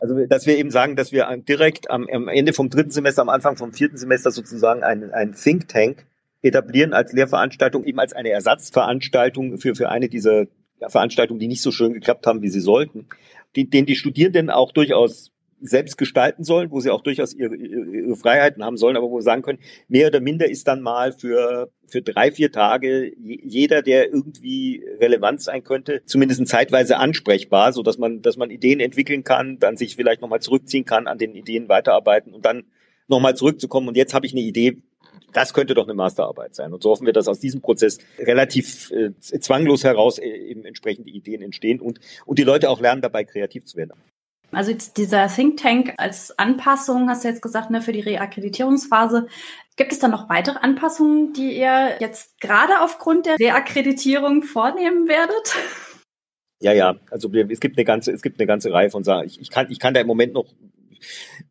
Also, 0.00 0.26
dass 0.26 0.46
wir 0.46 0.56
eben 0.56 0.70
sagen, 0.70 0.96
dass 0.96 1.12
wir 1.12 1.26
direkt 1.48 1.90
am, 1.90 2.06
am 2.12 2.28
Ende 2.28 2.52
vom 2.52 2.70
dritten 2.70 2.90
Semester, 2.90 3.22
am 3.22 3.28
Anfang 3.28 3.56
vom 3.56 3.72
vierten 3.72 3.96
Semester 3.96 4.30
sozusagen 4.30 4.82
ein, 4.82 5.12
ein 5.12 5.34
Think 5.34 5.68
Tank 5.68 6.06
etablieren 6.42 6.92
als 6.92 7.12
Lehrveranstaltung, 7.12 7.84
eben 7.84 7.98
als 7.98 8.12
eine 8.12 8.30
Ersatzveranstaltung 8.30 9.58
für, 9.58 9.74
für 9.74 9.88
eine 9.88 10.08
dieser 10.08 10.46
Veranstaltungen, 10.86 11.40
die 11.40 11.48
nicht 11.48 11.62
so 11.62 11.72
schön 11.72 11.92
geklappt 11.92 12.26
haben, 12.26 12.42
wie 12.42 12.48
sie 12.48 12.60
sollten, 12.60 13.08
die, 13.56 13.68
den 13.68 13.86
die 13.86 13.96
Studierenden 13.96 14.50
auch 14.50 14.72
durchaus 14.72 15.32
selbst 15.60 15.98
gestalten 15.98 16.44
sollen, 16.44 16.70
wo 16.70 16.80
sie 16.80 16.90
auch 16.90 17.02
durchaus 17.02 17.34
ihre, 17.34 17.54
ihre 17.54 18.16
Freiheiten 18.16 18.64
haben 18.64 18.76
sollen, 18.76 18.96
aber 18.96 19.10
wo 19.10 19.16
wir 19.16 19.22
sagen 19.22 19.42
können, 19.42 19.58
mehr 19.88 20.08
oder 20.08 20.20
minder 20.20 20.48
ist 20.48 20.68
dann 20.68 20.80
mal 20.80 21.12
für, 21.12 21.70
für 21.86 22.02
drei, 22.02 22.30
vier 22.30 22.52
Tage 22.52 23.12
jeder, 23.18 23.82
der 23.82 24.12
irgendwie 24.12 24.84
relevant 25.00 25.42
sein 25.42 25.64
könnte, 25.64 26.02
zumindest 26.04 26.46
zeitweise 26.46 26.98
ansprechbar, 26.98 27.72
so 27.72 27.82
dass 27.82 27.98
man, 27.98 28.22
dass 28.22 28.36
man 28.36 28.50
Ideen 28.50 28.80
entwickeln 28.80 29.24
kann, 29.24 29.58
dann 29.58 29.76
sich 29.76 29.96
vielleicht 29.96 30.20
nochmal 30.20 30.40
zurückziehen 30.40 30.84
kann, 30.84 31.06
an 31.06 31.18
den 31.18 31.34
Ideen 31.34 31.68
weiterarbeiten 31.68 32.34
und 32.34 32.44
dann 32.44 32.64
nochmal 33.08 33.36
zurückzukommen. 33.36 33.88
Und 33.88 33.96
jetzt 33.96 34.14
habe 34.14 34.26
ich 34.26 34.32
eine 34.32 34.42
Idee, 34.42 34.82
das 35.32 35.52
könnte 35.52 35.74
doch 35.74 35.84
eine 35.84 35.94
Masterarbeit 35.94 36.54
sein. 36.54 36.72
Und 36.72 36.82
so 36.82 36.90
hoffen 36.90 37.06
wir, 37.06 37.12
dass 37.12 37.28
aus 37.28 37.40
diesem 37.40 37.60
Prozess 37.60 37.98
relativ 38.18 38.90
äh, 38.92 39.10
zwanglos 39.18 39.84
heraus 39.84 40.18
äh, 40.18 40.26
eben 40.26 40.64
entsprechende 40.64 41.10
Ideen 41.10 41.42
entstehen 41.42 41.80
und, 41.80 42.00
und 42.24 42.38
die 42.38 42.44
Leute 42.44 42.70
auch 42.70 42.80
lernen, 42.80 43.02
dabei 43.02 43.24
kreativ 43.24 43.64
zu 43.64 43.76
werden. 43.76 43.92
Also 44.50 44.70
jetzt 44.70 44.96
dieser 44.96 45.28
Think 45.28 45.58
Tank 45.58 45.94
als 45.98 46.38
Anpassung, 46.38 47.08
hast 47.08 47.24
du 47.24 47.28
jetzt 47.28 47.42
gesagt, 47.42 47.70
ne, 47.70 47.82
für 47.82 47.92
die 47.92 48.00
Reakkreditierungsphase. 48.00 49.26
Gibt 49.76 49.92
es 49.92 49.98
da 49.98 50.08
noch 50.08 50.28
weitere 50.28 50.58
Anpassungen, 50.58 51.32
die 51.34 51.56
ihr 51.56 51.96
jetzt 52.00 52.40
gerade 52.40 52.80
aufgrund 52.80 53.26
der 53.26 53.38
Reakkreditierung 53.38 54.42
vornehmen 54.42 55.06
werdet? 55.06 55.54
Ja, 56.60 56.72
ja. 56.72 56.96
Also 57.10 57.30
es 57.32 57.60
gibt 57.60 57.76
eine 57.76 57.84
ganze, 57.84 58.12
es 58.12 58.22
gibt 58.22 58.40
eine 58.40 58.46
ganze 58.46 58.72
Reihe 58.72 58.90
von 58.90 59.04
Sachen. 59.04 59.26
Ich, 59.26 59.40
ich 59.40 59.50
kann, 59.50 59.70
ich 59.70 59.78
kann 59.78 59.94
da 59.94 60.00
im 60.00 60.06
Moment 60.06 60.32
noch, 60.32 60.46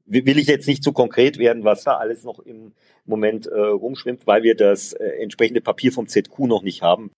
will 0.05 0.37
ich 0.37 0.47
jetzt 0.47 0.67
nicht 0.67 0.83
zu 0.83 0.91
konkret 0.91 1.37
werden, 1.37 1.63
was 1.63 1.83
da 1.83 1.97
alles 1.97 2.23
noch 2.23 2.39
im 2.39 2.73
Moment 3.05 3.45
äh, 3.45 3.57
rumschwimmt, 3.57 4.27
weil 4.27 4.43
wir 4.43 4.55
das 4.55 4.93
äh, 4.93 5.05
entsprechende 5.21 5.61
Papier 5.61 5.91
vom 5.91 6.07
ZQ 6.07 6.39
noch 6.39 6.63
nicht 6.63 6.81
haben. 6.81 7.11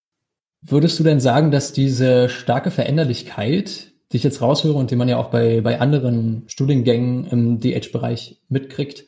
Würdest 0.62 1.00
du 1.00 1.04
denn 1.04 1.22
sagen, 1.22 1.52
dass 1.52 1.72
diese 1.72 2.28
starke 2.30 2.70
Veränderlichkeit 2.70 3.89
die 4.12 4.18
ich 4.18 4.24
jetzt 4.24 4.42
raushöre 4.42 4.74
und 4.74 4.92
die 4.92 4.96
man 4.96 5.10
ja 5.10 5.18
auch 5.18 5.30
bei, 5.30 5.62
bei 5.62 5.80
anderen 5.80 6.44
Studiengängen 6.48 7.26
im 7.28 7.60
DH-Bereich 7.60 8.40
mitkriegt, 8.50 9.06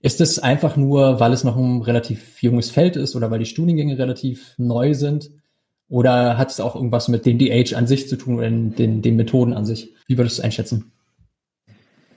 ist 0.00 0.20
es 0.20 0.40
einfach 0.40 0.76
nur, 0.76 1.20
weil 1.20 1.32
es 1.32 1.44
noch 1.44 1.56
ein 1.56 1.82
relativ 1.82 2.42
junges 2.42 2.70
Feld 2.70 2.96
ist 2.96 3.14
oder 3.14 3.30
weil 3.30 3.38
die 3.38 3.46
Studiengänge 3.46 3.98
relativ 3.98 4.54
neu 4.58 4.94
sind? 4.94 5.30
Oder 5.88 6.38
hat 6.38 6.50
es 6.50 6.58
auch 6.58 6.74
irgendwas 6.74 7.08
mit 7.08 7.26
dem 7.26 7.38
DH 7.38 7.76
an 7.76 7.86
sich 7.86 8.08
zu 8.08 8.16
tun 8.16 8.38
oder 8.38 8.50
den, 8.50 9.02
den 9.02 9.16
Methoden 9.16 9.52
an 9.52 9.64
sich? 9.64 9.94
Wie 10.06 10.18
würdest 10.18 10.38
du 10.38 10.40
es 10.40 10.44
einschätzen? 10.44 10.92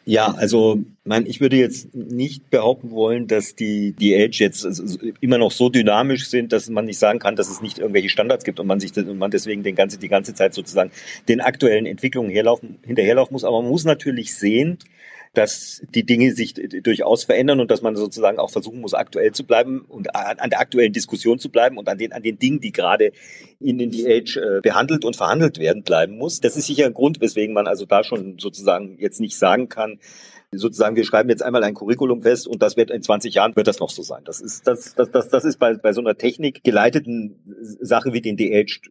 Ja, 0.07 0.35
also 0.35 0.83
mein, 1.03 1.25
ich 1.25 1.41
würde 1.41 1.55
jetzt 1.55 1.95
nicht 1.95 2.51
behaupten 2.51 2.91
wollen, 2.91 3.25
dass 3.25 3.55
die, 3.55 3.93
die 3.93 4.15
Age 4.15 4.39
jetzt 4.39 4.63
immer 5.19 5.39
noch 5.39 5.51
so 5.51 5.69
dynamisch 5.69 6.27
sind, 6.27 6.53
dass 6.53 6.69
man 6.69 6.85
nicht 6.85 6.99
sagen 6.99 7.17
kann, 7.17 7.35
dass 7.35 7.49
es 7.49 7.59
nicht 7.59 7.79
irgendwelche 7.79 8.09
Standards 8.09 8.43
gibt 8.43 8.59
und 8.59 8.67
man 8.67 8.79
sich 8.79 8.95
und 8.95 9.17
man 9.17 9.31
deswegen 9.31 9.63
den 9.63 9.73
ganze, 9.73 9.97
die 9.97 10.07
ganze 10.07 10.35
Zeit 10.35 10.53
sozusagen 10.53 10.91
den 11.27 11.41
aktuellen 11.41 11.87
Entwicklungen 11.87 12.29
herlaufen, 12.29 12.77
hinterherlaufen 12.85 13.33
muss. 13.33 13.43
Aber 13.43 13.63
man 13.63 13.71
muss 13.71 13.83
natürlich 13.83 14.35
sehen, 14.35 14.77
dass 15.37 15.83
die 15.93 16.05
Dinge 16.05 16.33
sich 16.33 16.53
durchaus 16.53 17.23
verändern 17.23 17.59
und 17.59 17.71
dass 17.71 17.81
man 17.81 17.95
sozusagen 17.95 18.39
auch 18.39 18.49
versuchen 18.49 18.81
muss, 18.81 18.93
aktuell 18.93 19.31
zu 19.31 19.45
bleiben 19.45 19.85
und 19.87 20.15
an 20.15 20.49
der 20.49 20.59
aktuellen 20.59 20.93
Diskussion 20.93 21.39
zu 21.39 21.49
bleiben 21.49 21.77
und 21.77 21.87
an 21.87 21.97
den, 21.97 22.13
an 22.13 22.23
den 22.23 22.39
Dingen, 22.39 22.59
die 22.59 22.71
gerade 22.71 23.11
in 23.59 23.77
den 23.77 23.91
DH 23.91 24.39
äh, 24.39 24.61
behandelt 24.61 25.05
und 25.05 25.15
verhandelt 25.15 25.59
werden, 25.59 25.83
bleiben 25.83 26.17
muss. 26.17 26.41
Das 26.41 26.57
ist 26.57 26.67
sicher 26.67 26.85
ein 26.85 26.93
Grund, 26.93 27.21
weswegen 27.21 27.53
man 27.53 27.67
also 27.67 27.85
da 27.85 28.03
schon 28.03 28.37
sozusagen 28.39 28.97
jetzt 28.99 29.19
nicht 29.19 29.37
sagen 29.37 29.69
kann, 29.69 29.99
sozusagen, 30.51 30.95
wir 30.95 31.03
schreiben 31.03 31.29
jetzt 31.29 31.43
einmal 31.43 31.63
ein 31.63 31.73
Curriculum 31.73 32.21
fest 32.21 32.47
und 32.47 32.61
das 32.61 32.77
wird 32.77 32.91
in 32.91 33.01
20 33.01 33.33
Jahren 33.33 33.55
wird 33.55 33.67
das 33.67 33.79
noch 33.79 33.89
so 33.89 34.03
sein. 34.03 34.23
Das 34.25 34.41
ist, 34.41 34.67
das, 34.67 34.95
das, 34.95 35.11
das, 35.11 35.29
das 35.29 35.45
ist 35.45 35.59
bei, 35.59 35.73
bei 35.75 35.93
so 35.93 36.01
einer 36.01 36.15
Technik 36.15 36.63
geleiteten 36.63 37.39
Sache 37.81 38.13
wie 38.13 38.21
den 38.21 38.37
DH 38.37 38.81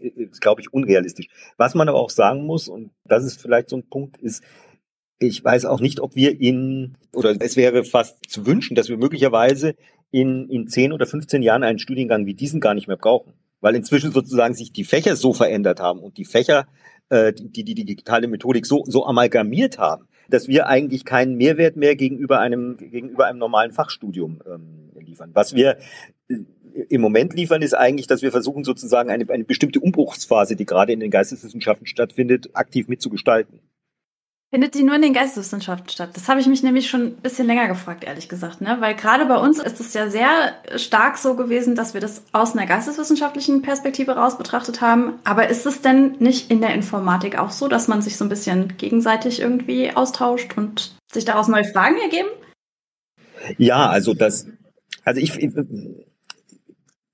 äh, 0.00 0.26
glaube 0.40 0.60
ich, 0.60 0.72
unrealistisch. 0.72 1.28
Was 1.56 1.74
man 1.74 1.88
aber 1.88 1.98
auch 1.98 2.10
sagen 2.10 2.44
muss, 2.44 2.68
und 2.68 2.90
das 3.04 3.24
ist 3.24 3.40
vielleicht 3.40 3.68
so 3.68 3.76
ein 3.76 3.88
Punkt, 3.88 4.16
ist, 4.18 4.42
ich 5.18 5.42
weiß 5.42 5.64
auch 5.64 5.80
nicht, 5.80 6.00
ob 6.00 6.14
wir 6.14 6.40
in, 6.40 6.96
oder 7.12 7.34
es 7.40 7.56
wäre 7.56 7.84
fast 7.84 8.18
zu 8.28 8.46
wünschen, 8.46 8.74
dass 8.74 8.88
wir 8.88 8.98
möglicherweise 8.98 9.74
in, 10.10 10.48
in 10.48 10.68
10 10.68 10.92
oder 10.92 11.06
15 11.06 11.42
Jahren 11.42 11.62
einen 11.62 11.78
Studiengang 11.78 12.26
wie 12.26 12.34
diesen 12.34 12.60
gar 12.60 12.74
nicht 12.74 12.88
mehr 12.88 12.96
brauchen. 12.96 13.32
Weil 13.60 13.74
inzwischen 13.74 14.12
sozusagen 14.12 14.54
sich 14.54 14.72
die 14.72 14.84
Fächer 14.84 15.16
so 15.16 15.32
verändert 15.32 15.80
haben 15.80 16.00
und 16.00 16.18
die 16.18 16.26
Fächer, 16.26 16.66
äh, 17.08 17.32
die, 17.32 17.64
die 17.64 17.74
die 17.74 17.84
digitale 17.84 18.28
Methodik 18.28 18.66
so, 18.66 18.84
so 18.86 19.06
amalgamiert 19.06 19.78
haben, 19.78 20.06
dass 20.28 20.48
wir 20.48 20.66
eigentlich 20.66 21.04
keinen 21.04 21.36
Mehrwert 21.36 21.76
mehr 21.76 21.96
gegenüber 21.96 22.40
einem, 22.40 22.76
gegenüber 22.76 23.26
einem 23.26 23.38
normalen 23.38 23.72
Fachstudium 23.72 24.40
ähm, 24.46 24.90
liefern. 25.00 25.30
Was 25.32 25.54
wir 25.54 25.78
äh, 26.28 26.36
im 26.88 27.00
Moment 27.00 27.32
liefern, 27.32 27.62
ist 27.62 27.74
eigentlich, 27.74 28.06
dass 28.06 28.20
wir 28.20 28.30
versuchen, 28.30 28.64
sozusagen 28.64 29.08
eine, 29.08 29.28
eine 29.30 29.44
bestimmte 29.44 29.80
Umbruchsphase, 29.80 30.56
die 30.56 30.66
gerade 30.66 30.92
in 30.92 31.00
den 31.00 31.10
Geisteswissenschaften 31.10 31.86
stattfindet, 31.86 32.50
aktiv 32.52 32.88
mitzugestalten. 32.88 33.60
Findet 34.56 34.74
die 34.74 34.84
nur 34.84 34.94
in 34.94 35.02
den 35.02 35.12
Geisteswissenschaften 35.12 35.90
statt? 35.90 36.12
Das 36.14 36.30
habe 36.30 36.40
ich 36.40 36.46
mich 36.46 36.62
nämlich 36.62 36.88
schon 36.88 37.02
ein 37.02 37.16
bisschen 37.16 37.46
länger 37.46 37.68
gefragt, 37.68 38.04
ehrlich 38.04 38.26
gesagt. 38.26 38.62
Ne? 38.62 38.78
Weil 38.80 38.94
gerade 38.94 39.26
bei 39.26 39.36
uns 39.36 39.58
ist 39.58 39.80
es 39.80 39.92
ja 39.92 40.08
sehr 40.08 40.54
stark 40.76 41.18
so 41.18 41.36
gewesen, 41.36 41.74
dass 41.74 41.92
wir 41.92 42.00
das 42.00 42.22
aus 42.32 42.56
einer 42.56 42.64
geisteswissenschaftlichen 42.64 43.60
Perspektive 43.60 44.12
raus 44.12 44.38
betrachtet 44.38 44.80
haben. 44.80 45.18
Aber 45.24 45.50
ist 45.50 45.66
es 45.66 45.82
denn 45.82 46.16
nicht 46.20 46.50
in 46.50 46.62
der 46.62 46.72
Informatik 46.72 47.38
auch 47.38 47.50
so, 47.50 47.68
dass 47.68 47.86
man 47.86 48.00
sich 48.00 48.16
so 48.16 48.24
ein 48.24 48.30
bisschen 48.30 48.78
gegenseitig 48.78 49.42
irgendwie 49.42 49.94
austauscht 49.94 50.56
und 50.56 50.96
sich 51.12 51.26
daraus 51.26 51.48
neue 51.48 51.64
Fragen 51.64 51.96
ergeben? 52.00 52.28
Ja, 53.58 53.90
also 53.90 54.14
das, 54.14 54.46
also 55.04 55.20
ich, 55.20 55.34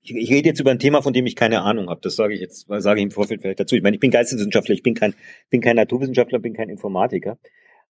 ich, 0.03 0.15
ich 0.15 0.31
rede 0.31 0.49
jetzt 0.49 0.59
über 0.59 0.71
ein 0.71 0.79
Thema, 0.79 1.01
von 1.01 1.13
dem 1.13 1.25
ich 1.25 1.35
keine 1.35 1.61
Ahnung 1.61 1.89
habe. 1.89 2.01
Das 2.01 2.15
sage 2.15 2.33
ich 2.33 2.41
jetzt, 2.41 2.67
sage 2.67 2.99
ich 2.99 3.03
im 3.03 3.11
Vorfeld 3.11 3.41
vielleicht 3.41 3.59
dazu. 3.59 3.75
Ich 3.75 3.83
meine, 3.83 3.95
ich 3.95 3.99
bin 4.01 4.11
Geisteswissenschaftler, 4.11 4.75
ich 4.75 4.83
bin 4.83 4.93
kein, 4.93 5.15
bin 5.49 5.61
kein 5.61 5.77
Naturwissenschaftler, 5.77 6.39
bin 6.39 6.53
kein 6.53 6.69
Informatiker. 6.69 7.37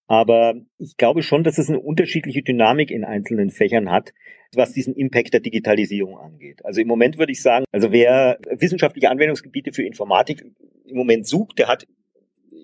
Aber 0.07 0.55
ich 0.77 0.97
glaube 0.97 1.23
schon, 1.23 1.43
dass 1.43 1.57
es 1.57 1.69
eine 1.69 1.79
unterschiedliche 1.79 2.43
Dynamik 2.43 2.91
in 2.91 3.03
einzelnen 3.03 3.49
Fächern 3.49 3.89
hat, 3.89 4.13
was 4.53 4.73
diesen 4.73 4.95
Impact 4.95 5.33
der 5.33 5.39
Digitalisierung 5.39 6.17
angeht. 6.17 6.63
Also 6.65 6.81
im 6.81 6.87
Moment 6.87 7.17
würde 7.17 7.31
ich 7.31 7.41
sagen, 7.41 7.65
also 7.71 7.91
wer 7.91 8.37
wissenschaftliche 8.49 9.09
Anwendungsgebiete 9.09 9.73
für 9.73 9.83
Informatik 9.83 10.45
im 10.85 10.97
Moment 10.97 11.25
sucht, 11.25 11.57
der 11.57 11.67
hat 11.67 11.87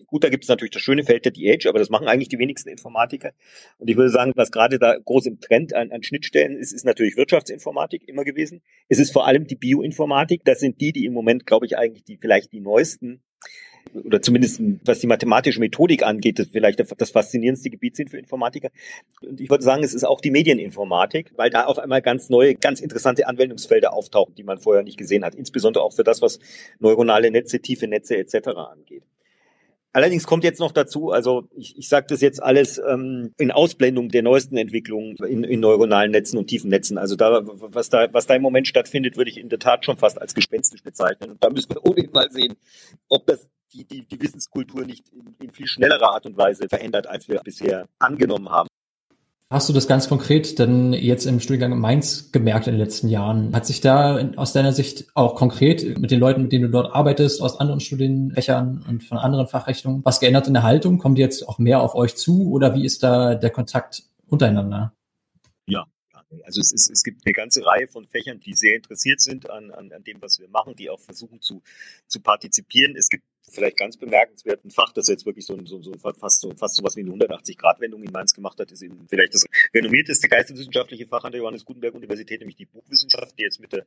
Gut, 0.10 0.24
da 0.24 0.30
gibt 0.30 0.44
es 0.44 0.50
natürlich 0.50 0.72
das 0.72 0.82
schöne 0.82 1.04
Feld 1.04 1.26
der 1.26 1.32
DH, 1.32 1.68
aber 1.68 1.80
das 1.80 1.90
machen 1.90 2.08
eigentlich 2.08 2.30
die 2.30 2.40
wenigsten 2.40 2.70
Informatiker. 2.70 3.32
Und 3.78 3.90
ich 3.90 3.98
würde 3.98 4.10
sagen, 4.10 4.34
was 4.36 4.52
gerade 4.52 4.80
da 4.80 4.98
groß 4.98 5.26
im 5.28 5.40
Trend 5.40 5.74
an, 5.74 5.92
an 5.92 6.04
Schnittstellen 6.04 6.58
ist, 6.58 6.74
ist 6.74 6.86
natürlich 6.86 7.18
Wirtschaftsinformatik 7.18 8.08
immer 8.08 8.24
gewesen. 8.24 8.62
Es 8.88 9.00
ist 9.00 9.12
vor 9.12 9.28
allem 9.28 9.46
die 9.46 9.56
Bioinformatik. 9.56 10.44
Das 10.46 10.60
sind 10.60 10.82
die, 10.82 10.92
die 10.92 11.06
im 11.06 11.14
Moment, 11.14 11.46
glaube 11.46 11.66
ich, 11.66 11.78
eigentlich 11.78 12.04
die 12.04 12.18
vielleicht 12.18 12.52
die 12.54 12.62
neuesten 12.62 13.22
oder 13.94 14.22
zumindest 14.22 14.62
was 14.86 15.00
die 15.00 15.08
mathematische 15.08 15.60
Methodik 15.60 16.04
angeht, 16.04 16.40
das 16.40 16.48
vielleicht 16.48 16.80
das 16.80 17.12
faszinierendste 17.12 17.70
Gebiet 17.70 17.96
sind 17.96 18.10
für 18.10 18.18
Informatiker. 18.18 18.70
Und 19.22 19.42
ich 19.42 19.50
würde 19.50 19.64
sagen, 19.64 19.84
es 19.84 19.94
ist 19.94 20.04
auch 20.04 20.22
die 20.22 20.32
Medieninformatik, 20.32 21.32
weil 21.36 21.50
da 21.50 21.66
auf 21.66 21.80
einmal 21.80 22.02
ganz 22.02 22.30
neue, 22.30 22.56
ganz 22.56 22.82
interessante 22.82 23.28
Anwendungsfelder 23.28 23.94
auftauchen, 23.94 24.36
die 24.36 24.44
man 24.44 24.60
vorher 24.60 24.84
nicht 24.84 24.98
gesehen 24.98 25.24
hat, 25.26 25.36
insbesondere 25.36 25.84
auch 25.84 25.94
für 25.94 26.04
das, 26.04 26.22
was 26.22 26.40
neuronale 26.80 27.32
Netze, 27.32 27.60
tiefe 27.62 27.88
Netze 27.88 28.18
etc. 28.18 28.50
angeht. 28.50 29.04
Allerdings 29.92 30.28
kommt 30.28 30.44
jetzt 30.44 30.60
noch 30.60 30.72
dazu, 30.72 31.12
also 31.12 31.48
ich, 31.56 31.78
ich 31.78 31.90
sage 31.90 32.06
das 32.10 32.22
jetzt 32.22 32.44
alles 32.44 32.80
ähm, 32.80 33.34
in 33.38 33.52
Ausblendung 33.52 34.10
der 34.10 34.22
neuesten 34.22 34.56
Entwicklungen 34.56 35.16
in, 35.28 35.44
in 35.44 35.60
neuronalen 35.60 36.12
Netzen 36.12 36.38
und 36.38 36.46
tiefen 36.48 36.70
Netzen. 36.70 37.00
Also 37.00 37.16
da, 37.16 37.42
was 37.44 37.90
da, 37.90 38.08
was 38.14 38.28
da 38.28 38.36
im 38.36 38.44
Moment 38.44 38.68
stattfindet, 38.68 39.18
würde 39.18 39.32
ich 39.32 39.38
in 39.38 39.50
der 39.50 39.58
Tat 39.58 39.86
schon 39.86 39.98
fast 39.98 40.22
als 40.22 40.36
gespenstisch 40.36 40.84
bezeichnen. 40.84 41.32
Und 41.32 41.44
da 41.44 41.50
müssen 41.50 41.72
wir 41.72 41.84
ohnehin 41.84 42.12
mal 42.12 42.30
sehen, 42.30 42.56
ob 43.08 43.26
das 43.26 43.48
die, 43.74 43.84
die, 43.86 44.06
die 44.06 44.22
Wissenskultur 44.22 44.86
nicht 44.86 45.10
in, 45.10 45.36
in 45.42 45.52
viel 45.52 45.68
schnellerer 45.68 46.14
Art 46.14 46.26
und 46.26 46.38
Weise 46.38 46.70
verändert, 46.70 47.08
als 47.08 47.28
wir 47.28 47.40
bisher 47.40 47.88
angenommen 47.98 48.50
haben. 48.50 48.69
Hast 49.52 49.68
du 49.68 49.74
das 49.74 49.88
ganz 49.88 50.08
konkret 50.08 50.60
denn 50.60 50.94
jetzt 50.94 51.26
im 51.26 51.40
Studiengang 51.40 51.72
in 51.72 51.80
Mainz 51.80 52.32
gemerkt 52.32 52.68
in 52.68 52.74
den 52.74 52.80
letzten 52.80 53.08
Jahren? 53.08 53.56
Hat 53.56 53.66
sich 53.66 53.82
da 53.82 54.20
aus 54.36 54.54
deiner 54.54 54.74
Sicht 54.74 55.08
auch 55.16 55.34
konkret 55.34 55.98
mit 55.98 56.12
den 56.12 56.20
Leuten, 56.20 56.44
mit 56.44 56.52
denen 56.52 56.66
du 56.66 56.70
dort 56.70 56.94
arbeitest, 56.94 57.42
aus 57.42 57.60
anderen 57.60 57.80
Studienfächern 57.80 58.86
und 58.88 59.04
von 59.04 59.18
anderen 59.18 59.48
Fachrichtungen, 59.48 60.06
was 60.06 60.20
geändert 60.20 60.48
in 60.48 60.54
der 60.54 60.62
Haltung? 60.62 61.00
Kommen 61.00 61.16
die 61.16 61.24
jetzt 61.24 61.50
auch 61.50 61.58
mehr 61.58 61.82
auf 61.82 61.96
euch 61.96 62.16
zu 62.16 62.52
oder 62.52 62.76
wie 62.76 62.86
ist 62.86 63.02
da 63.02 63.34
der 63.34 63.50
Kontakt 63.50 64.04
untereinander? 64.28 64.94
Ja, 65.66 65.88
Also 66.44 66.62
es, 66.62 66.72
ist, 66.72 66.90
es 66.90 67.04
gibt 67.04 67.26
eine 67.26 67.34
ganze 67.34 67.66
Reihe 67.66 67.88
von 67.88 68.06
Fächern, 68.06 68.40
die 68.40 68.54
sehr 68.54 68.76
interessiert 68.76 69.20
sind 69.20 69.50
an, 69.50 69.72
an, 69.72 69.92
an 69.92 70.04
dem, 70.04 70.22
was 70.22 70.40
wir 70.40 70.48
machen, 70.48 70.76
die 70.76 70.90
auch 70.90 71.00
versuchen 71.00 71.42
zu, 71.42 71.62
zu 72.08 72.20
partizipieren. 72.20 72.96
Es 72.96 73.10
gibt 73.10 73.24
vielleicht 73.50 73.78
ganz 73.78 73.98
bemerkenswert 73.98 74.64
ein 74.64 74.70
Fach, 74.70 74.94
das 74.94 75.08
jetzt 75.08 75.26
wirklich 75.26 75.46
so, 75.46 75.58
so, 75.66 75.82
so 75.82 75.94
fast 75.94 76.40
so 76.40 76.54
fast 76.54 76.76
so 76.76 76.84
was 76.84 76.96
wie 76.96 77.02
eine 77.02 77.12
180-Grad-Wendung 77.12 78.04
in 78.04 78.12
Mainz 78.12 78.34
gemacht 78.34 78.60
hat, 78.60 78.72
ist 78.72 78.84
eben 78.84 79.08
vielleicht 79.10 79.34
das 79.34 79.46
renommierteste 79.74 80.28
geisteswissenschaftliche 80.28 81.08
Fach 81.08 81.24
an 81.24 81.32
der 81.32 81.42
Johannes 81.42 81.66
Gutenberg 81.66 81.96
Universität, 81.96 82.40
nämlich 82.40 82.58
die 82.58 82.66
Buchwissenschaft, 82.66 83.38
die 83.38 83.44
jetzt 83.44 83.60
mit 83.60 83.74
der 83.74 83.86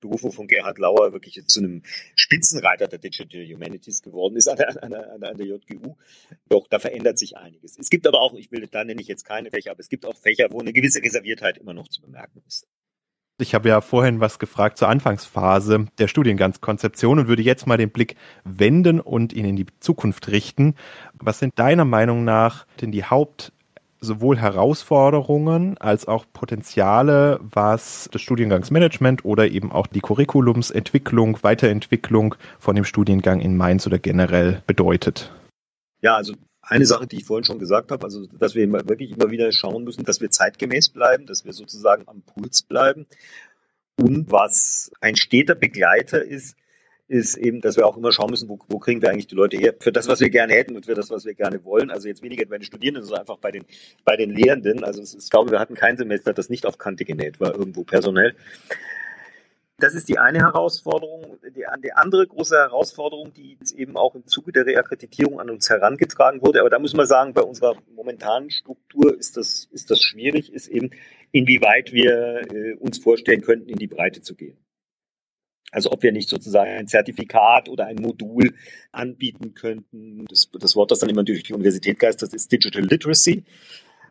Berufung 0.00 0.32
von 0.32 0.46
Gerhard 0.46 0.78
Lauer 0.78 1.12
wirklich 1.12 1.42
zu 1.46 1.60
einem 1.60 1.82
Spitzenreiter 2.14 2.88
der 2.88 2.98
Digital 2.98 3.44
Humanities 3.46 4.02
geworden 4.02 4.36
ist 4.36 4.48
an 4.48 4.56
der, 4.56 4.82
an 4.82 4.90
der, 4.90 5.12
an 5.12 5.36
der 5.36 5.46
JGU. 5.46 5.96
Doch 6.48 6.66
da 6.68 6.78
verändert 6.78 7.18
sich 7.18 7.36
einiges. 7.36 7.78
Es 7.78 7.90
gibt 7.90 8.06
aber 8.06 8.20
auch, 8.20 8.34
ich 8.34 8.50
will, 8.50 8.66
da 8.66 8.84
nenne 8.84 9.00
ich 9.00 9.08
jetzt 9.08 9.24
keine 9.24 9.50
Fächer, 9.50 9.72
aber 9.72 9.80
es 9.80 9.88
gibt 9.88 10.06
auch 10.06 10.16
Fächer, 10.16 10.48
wo 10.50 10.60
eine 10.60 10.72
gewisse 10.72 11.02
Reserviertheit 11.02 11.58
immer 11.58 11.74
noch 11.74 11.88
zu 11.88 12.00
bemerken 12.00 12.42
ist. 12.46 12.66
Ich 13.40 13.54
habe 13.54 13.70
ja 13.70 13.80
vorhin 13.80 14.20
was 14.20 14.38
gefragt 14.38 14.76
zur 14.76 14.88
Anfangsphase 14.88 15.86
der 15.98 16.08
Studiengangskonzeption 16.08 17.20
und 17.20 17.28
würde 17.28 17.42
jetzt 17.42 17.66
mal 17.66 17.78
den 17.78 17.90
Blick 17.90 18.16
wenden 18.44 19.00
und 19.00 19.32
ihn 19.32 19.46
in 19.46 19.56
die 19.56 19.66
Zukunft 19.80 20.28
richten. 20.28 20.74
Was 21.14 21.38
sind 21.38 21.58
deiner 21.58 21.86
Meinung 21.86 22.24
nach 22.24 22.66
denn 22.82 22.92
die 22.92 23.04
Haupt 23.04 23.52
sowohl 24.00 24.38
Herausforderungen 24.38 25.76
als 25.78 26.08
auch 26.08 26.24
Potenziale, 26.32 27.38
was 27.42 28.08
das 28.12 28.22
Studiengangsmanagement 28.22 29.24
oder 29.24 29.48
eben 29.48 29.70
auch 29.72 29.86
die 29.86 30.00
Curriculumsentwicklung, 30.00 31.42
Weiterentwicklung 31.42 32.34
von 32.58 32.74
dem 32.74 32.84
Studiengang 32.84 33.40
in 33.40 33.56
Mainz 33.56 33.86
oder 33.86 33.98
generell 33.98 34.62
bedeutet? 34.66 35.32
Ja, 36.00 36.16
also 36.16 36.34
eine 36.62 36.86
Sache, 36.86 37.06
die 37.06 37.16
ich 37.16 37.24
vorhin 37.24 37.44
schon 37.44 37.58
gesagt 37.58 37.90
habe, 37.90 38.04
also 38.04 38.26
dass 38.26 38.54
wir 38.54 38.70
wirklich 38.70 39.10
immer 39.10 39.30
wieder 39.30 39.50
schauen 39.52 39.84
müssen, 39.84 40.04
dass 40.04 40.20
wir 40.20 40.30
zeitgemäß 40.30 40.90
bleiben, 40.90 41.26
dass 41.26 41.44
wir 41.44 41.52
sozusagen 41.52 42.04
am 42.06 42.22
Puls 42.22 42.62
bleiben. 42.62 43.06
Und 43.96 44.30
was 44.30 44.90
ein 45.00 45.16
steter 45.16 45.54
Begleiter 45.54 46.24
ist, 46.24 46.56
ist 47.10 47.36
eben, 47.36 47.60
dass 47.60 47.76
wir 47.76 47.86
auch 47.86 47.96
immer 47.96 48.12
schauen 48.12 48.30
müssen, 48.30 48.48
wo, 48.48 48.56
wo 48.68 48.78
kriegen 48.78 49.02
wir 49.02 49.10
eigentlich 49.10 49.26
die 49.26 49.34
Leute 49.34 49.56
her 49.56 49.74
für 49.80 49.90
das, 49.90 50.06
was 50.06 50.20
wir 50.20 50.30
gerne 50.30 50.52
hätten 50.52 50.76
und 50.76 50.86
für 50.86 50.94
das, 50.94 51.10
was 51.10 51.24
wir 51.24 51.34
gerne 51.34 51.64
wollen. 51.64 51.90
Also 51.90 52.06
jetzt 52.06 52.22
weniger 52.22 52.46
bei 52.46 52.56
den 52.56 52.64
Studierenden, 52.64 53.02
sondern 53.02 53.22
einfach 53.22 53.38
bei 53.38 53.50
den, 53.50 53.64
bei 54.04 54.16
den 54.16 54.30
Lehrenden. 54.30 54.84
Also 54.84 55.02
es, 55.02 55.16
ich 55.16 55.28
glaube, 55.28 55.50
wir 55.50 55.58
hatten 55.58 55.74
kein 55.74 55.96
Semester, 55.96 56.32
das 56.32 56.48
nicht 56.48 56.66
auf 56.66 56.78
Kante 56.78 57.04
genäht 57.04 57.40
war, 57.40 57.52
irgendwo 57.52 57.82
personell. 57.82 58.36
Das 59.76 59.94
ist 59.94 60.08
die 60.08 60.18
eine 60.18 60.38
Herausforderung. 60.38 61.38
Die, 61.42 61.64
die, 61.82 61.92
andere 61.94 62.28
große 62.28 62.54
Herausforderung, 62.54 63.32
die 63.32 63.56
jetzt 63.58 63.72
eben 63.72 63.96
auch 63.96 64.14
im 64.14 64.24
Zuge 64.26 64.52
der 64.52 64.66
Reakkreditierung 64.66 65.40
an 65.40 65.50
uns 65.50 65.68
herangetragen 65.68 66.42
wurde, 66.42 66.60
aber 66.60 66.70
da 66.70 66.78
muss 66.78 66.94
man 66.94 67.06
sagen, 67.06 67.34
bei 67.34 67.42
unserer 67.42 67.74
momentanen 67.92 68.52
Struktur 68.52 69.18
ist 69.18 69.36
das, 69.36 69.68
ist 69.72 69.90
das 69.90 70.00
schwierig, 70.00 70.52
ist 70.52 70.68
eben, 70.68 70.90
inwieweit 71.32 71.92
wir 71.92 72.42
äh, 72.52 72.74
uns 72.74 72.98
vorstellen 72.98 73.40
könnten, 73.40 73.68
in 73.68 73.78
die 73.78 73.88
Breite 73.88 74.22
zu 74.22 74.36
gehen. 74.36 74.58
Also 75.70 75.90
ob 75.92 76.02
wir 76.02 76.12
nicht 76.12 76.28
sozusagen 76.28 76.70
ein 76.70 76.88
Zertifikat 76.88 77.68
oder 77.68 77.86
ein 77.86 77.96
Modul 77.96 78.54
anbieten 78.92 79.54
könnten. 79.54 80.24
Das, 80.28 80.50
das 80.52 80.76
Wort, 80.76 80.90
das 80.90 80.98
dann 80.98 81.10
immer 81.10 81.24
durch 81.24 81.42
die 81.42 81.54
Universität 81.54 81.98
geistert, 81.98 82.34
ist 82.34 82.50
Digital 82.50 82.82
Literacy. 82.82 83.44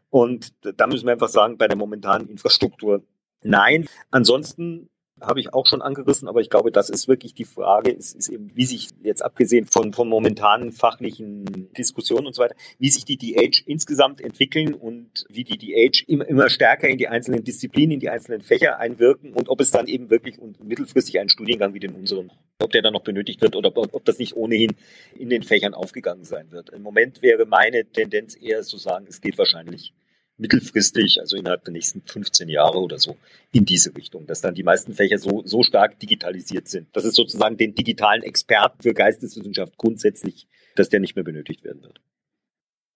Und 0.09 0.53
da 0.61 0.87
müssen 0.87 1.05
wir 1.05 1.13
einfach 1.13 1.29
sagen, 1.29 1.57
bei 1.57 1.67
der 1.67 1.77
momentanen 1.77 2.29
Infrastruktur 2.29 3.03
nein. 3.43 3.87
Ansonsten 4.09 4.89
habe 5.21 5.39
ich 5.39 5.53
auch 5.53 5.65
schon 5.65 5.81
angerissen, 5.81 6.27
aber 6.27 6.41
ich 6.41 6.49
glaube, 6.49 6.71
das 6.71 6.89
ist 6.89 7.07
wirklich 7.07 7.33
die 7.33 7.45
Frage, 7.45 7.91
ist, 7.91 8.15
ist 8.15 8.29
eben, 8.29 8.51
wie 8.55 8.65
sich 8.65 8.89
jetzt 9.03 9.23
abgesehen 9.23 9.65
von, 9.65 9.93
von 9.93 10.07
momentanen 10.07 10.71
fachlichen 10.71 11.69
Diskussionen 11.77 12.27
und 12.27 12.35
so 12.35 12.41
weiter, 12.41 12.55
wie 12.77 12.89
sich 12.89 13.05
die 13.05 13.17
DH 13.17 13.63
insgesamt 13.65 14.21
entwickeln 14.21 14.73
und 14.73 15.25
wie 15.29 15.43
die 15.43 15.57
DH 15.57 16.03
immer, 16.07 16.27
immer 16.27 16.49
stärker 16.49 16.87
in 16.87 16.97
die 16.97 17.07
einzelnen 17.07 17.43
Disziplinen, 17.43 17.91
in 17.91 17.99
die 17.99 18.09
einzelnen 18.09 18.41
Fächer 18.41 18.77
einwirken 18.79 19.33
und 19.33 19.49
ob 19.49 19.61
es 19.61 19.71
dann 19.71 19.87
eben 19.87 20.09
wirklich 20.09 20.39
und 20.39 20.63
mittelfristig 20.63 21.19
einen 21.19 21.29
Studiengang 21.29 21.73
wie 21.73 21.79
den 21.79 21.93
unseren, 21.93 22.31
ob 22.59 22.71
der 22.71 22.81
dann 22.81 22.93
noch 22.93 23.03
benötigt 23.03 23.41
wird 23.41 23.55
oder 23.55 23.75
ob, 23.75 23.93
ob 23.93 24.05
das 24.05 24.19
nicht 24.19 24.35
ohnehin 24.35 24.75
in 25.17 25.29
den 25.29 25.43
Fächern 25.43 25.73
aufgegangen 25.73 26.23
sein 26.23 26.51
wird. 26.51 26.69
Im 26.69 26.81
Moment 26.81 27.21
wäre 27.21 27.45
meine 27.45 27.85
Tendenz 27.85 28.37
eher 28.39 28.61
zu 28.61 28.77
sagen, 28.77 29.05
es 29.09 29.21
geht 29.21 29.37
wahrscheinlich 29.37 29.93
mittelfristig, 30.39 31.19
also 31.19 31.37
innerhalb 31.37 31.63
der 31.63 31.73
nächsten 31.73 32.01
15 32.01 32.49
Jahre 32.49 32.79
oder 32.79 32.97
so, 32.97 33.17
in 33.51 33.65
diese 33.65 33.95
Richtung, 33.95 34.25
dass 34.25 34.41
dann 34.41 34.55
die 34.55 34.63
meisten 34.63 34.93
Fächer 34.93 35.17
so, 35.17 35.43
so 35.45 35.63
stark 35.63 35.99
digitalisiert 35.99 36.67
sind, 36.67 36.87
dass 36.95 37.03
es 37.03 37.15
sozusagen 37.15 37.57
den 37.57 37.75
digitalen 37.75 38.23
Experten 38.23 38.81
für 38.81 38.93
Geisteswissenschaft 38.93 39.77
grundsätzlich, 39.77 40.47
dass 40.75 40.89
der 40.89 40.99
nicht 40.99 41.15
mehr 41.15 41.25
benötigt 41.25 41.63
werden 41.63 41.83
wird. 41.83 41.99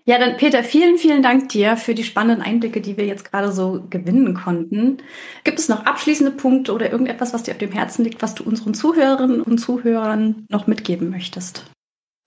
Ja, 0.06 0.19
dann 0.19 0.36
Peter, 0.36 0.63
vielen, 0.65 0.97
vielen 0.97 1.23
Dank 1.23 1.49
dir 1.49 1.77
für 1.77 1.95
die 1.95 2.03
spannenden 2.03 2.45
Einblicke, 2.45 2.82
die 2.82 2.97
wir 2.97 3.06
jetzt 3.06 3.32
gerade 3.32 3.53
so 3.53 3.86
gewinnen 3.89 4.34
konnten. 4.34 4.97
Gibt 5.45 5.60
es 5.60 5.69
noch 5.69 5.86
abschließende 5.86 6.34
Punkte 6.34 6.73
oder 6.73 6.91
irgendetwas, 6.91 7.34
was 7.34 7.43
dir 7.43 7.51
auf 7.51 7.58
dem 7.58 7.71
Herzen 7.71 8.03
liegt, 8.03 8.21
was 8.21 8.36
du 8.36 8.43
unseren 8.43 8.73
Zuhörerinnen 8.73 9.41
und 9.41 9.60
Zuhörern 9.60 10.45
noch 10.49 10.67
mitgeben 10.67 11.10
möchtest? 11.10 11.63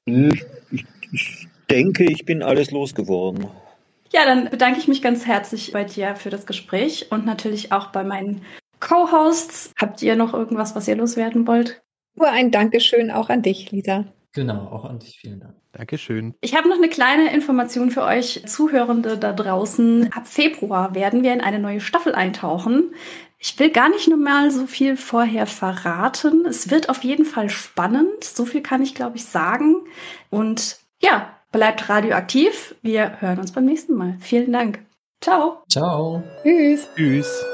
Ich, 0.06 0.42
ich 1.12 1.48
denke, 1.68 2.04
ich 2.04 2.24
bin 2.24 2.42
alles 2.42 2.70
losgeworden. 2.70 3.48
Ja, 4.12 4.24
dann 4.24 4.50
bedanke 4.50 4.78
ich 4.78 4.88
mich 4.88 5.02
ganz 5.02 5.26
herzlich 5.26 5.72
bei 5.72 5.84
dir 5.84 6.16
für 6.16 6.30
das 6.30 6.46
Gespräch 6.46 7.06
und 7.10 7.26
natürlich 7.26 7.72
auch 7.72 7.88
bei 7.88 8.04
meinen 8.04 8.42
Co-Hosts. 8.80 9.72
Habt 9.80 10.02
ihr 10.02 10.16
noch 10.16 10.34
irgendwas, 10.34 10.74
was 10.76 10.88
ihr 10.88 10.96
loswerden 10.96 11.46
wollt? 11.46 11.82
Nur 12.14 12.28
ein 12.28 12.50
Dankeschön 12.50 13.10
auch 13.10 13.28
an 13.28 13.42
dich, 13.42 13.70
Lisa. 13.70 14.04
Genau, 14.32 14.66
auch 14.66 14.84
an 14.84 14.98
dich. 14.98 15.18
Vielen 15.18 15.40
Dank. 15.40 15.54
Dankeschön. 15.72 16.34
Ich 16.40 16.54
habe 16.54 16.68
noch 16.68 16.76
eine 16.76 16.88
kleine 16.88 17.32
Information 17.34 17.90
für 17.90 18.02
euch 18.02 18.42
Zuhörende 18.46 19.16
da 19.16 19.32
draußen. 19.32 20.12
Ab 20.12 20.26
Februar 20.26 20.94
werden 20.94 21.22
wir 21.22 21.32
in 21.32 21.40
eine 21.40 21.58
neue 21.58 21.80
Staffel 21.80 22.14
eintauchen. 22.14 22.94
Ich 23.38 23.58
will 23.58 23.70
gar 23.70 23.88
nicht 23.88 24.08
nur 24.08 24.18
mal 24.18 24.50
so 24.50 24.66
viel 24.66 24.96
vorher 24.96 25.46
verraten. 25.46 26.46
Es 26.46 26.70
wird 26.70 26.88
auf 26.88 27.04
jeden 27.04 27.24
Fall 27.24 27.48
spannend. 27.48 28.24
So 28.24 28.44
viel 28.44 28.62
kann 28.62 28.82
ich, 28.82 28.94
glaube 28.94 29.16
ich, 29.16 29.24
sagen. 29.24 29.76
Und 30.30 30.78
ja, 31.02 31.35
Bleibt 31.56 31.88
radioaktiv. 31.88 32.74
Wir 32.82 33.18
hören 33.22 33.38
uns 33.38 33.50
beim 33.50 33.64
nächsten 33.64 33.94
Mal. 33.94 34.18
Vielen 34.20 34.52
Dank. 34.52 34.80
Ciao. 35.22 35.62
Ciao. 35.70 36.22
Tschüss. 36.42 36.86
Tschüss. 36.94 37.46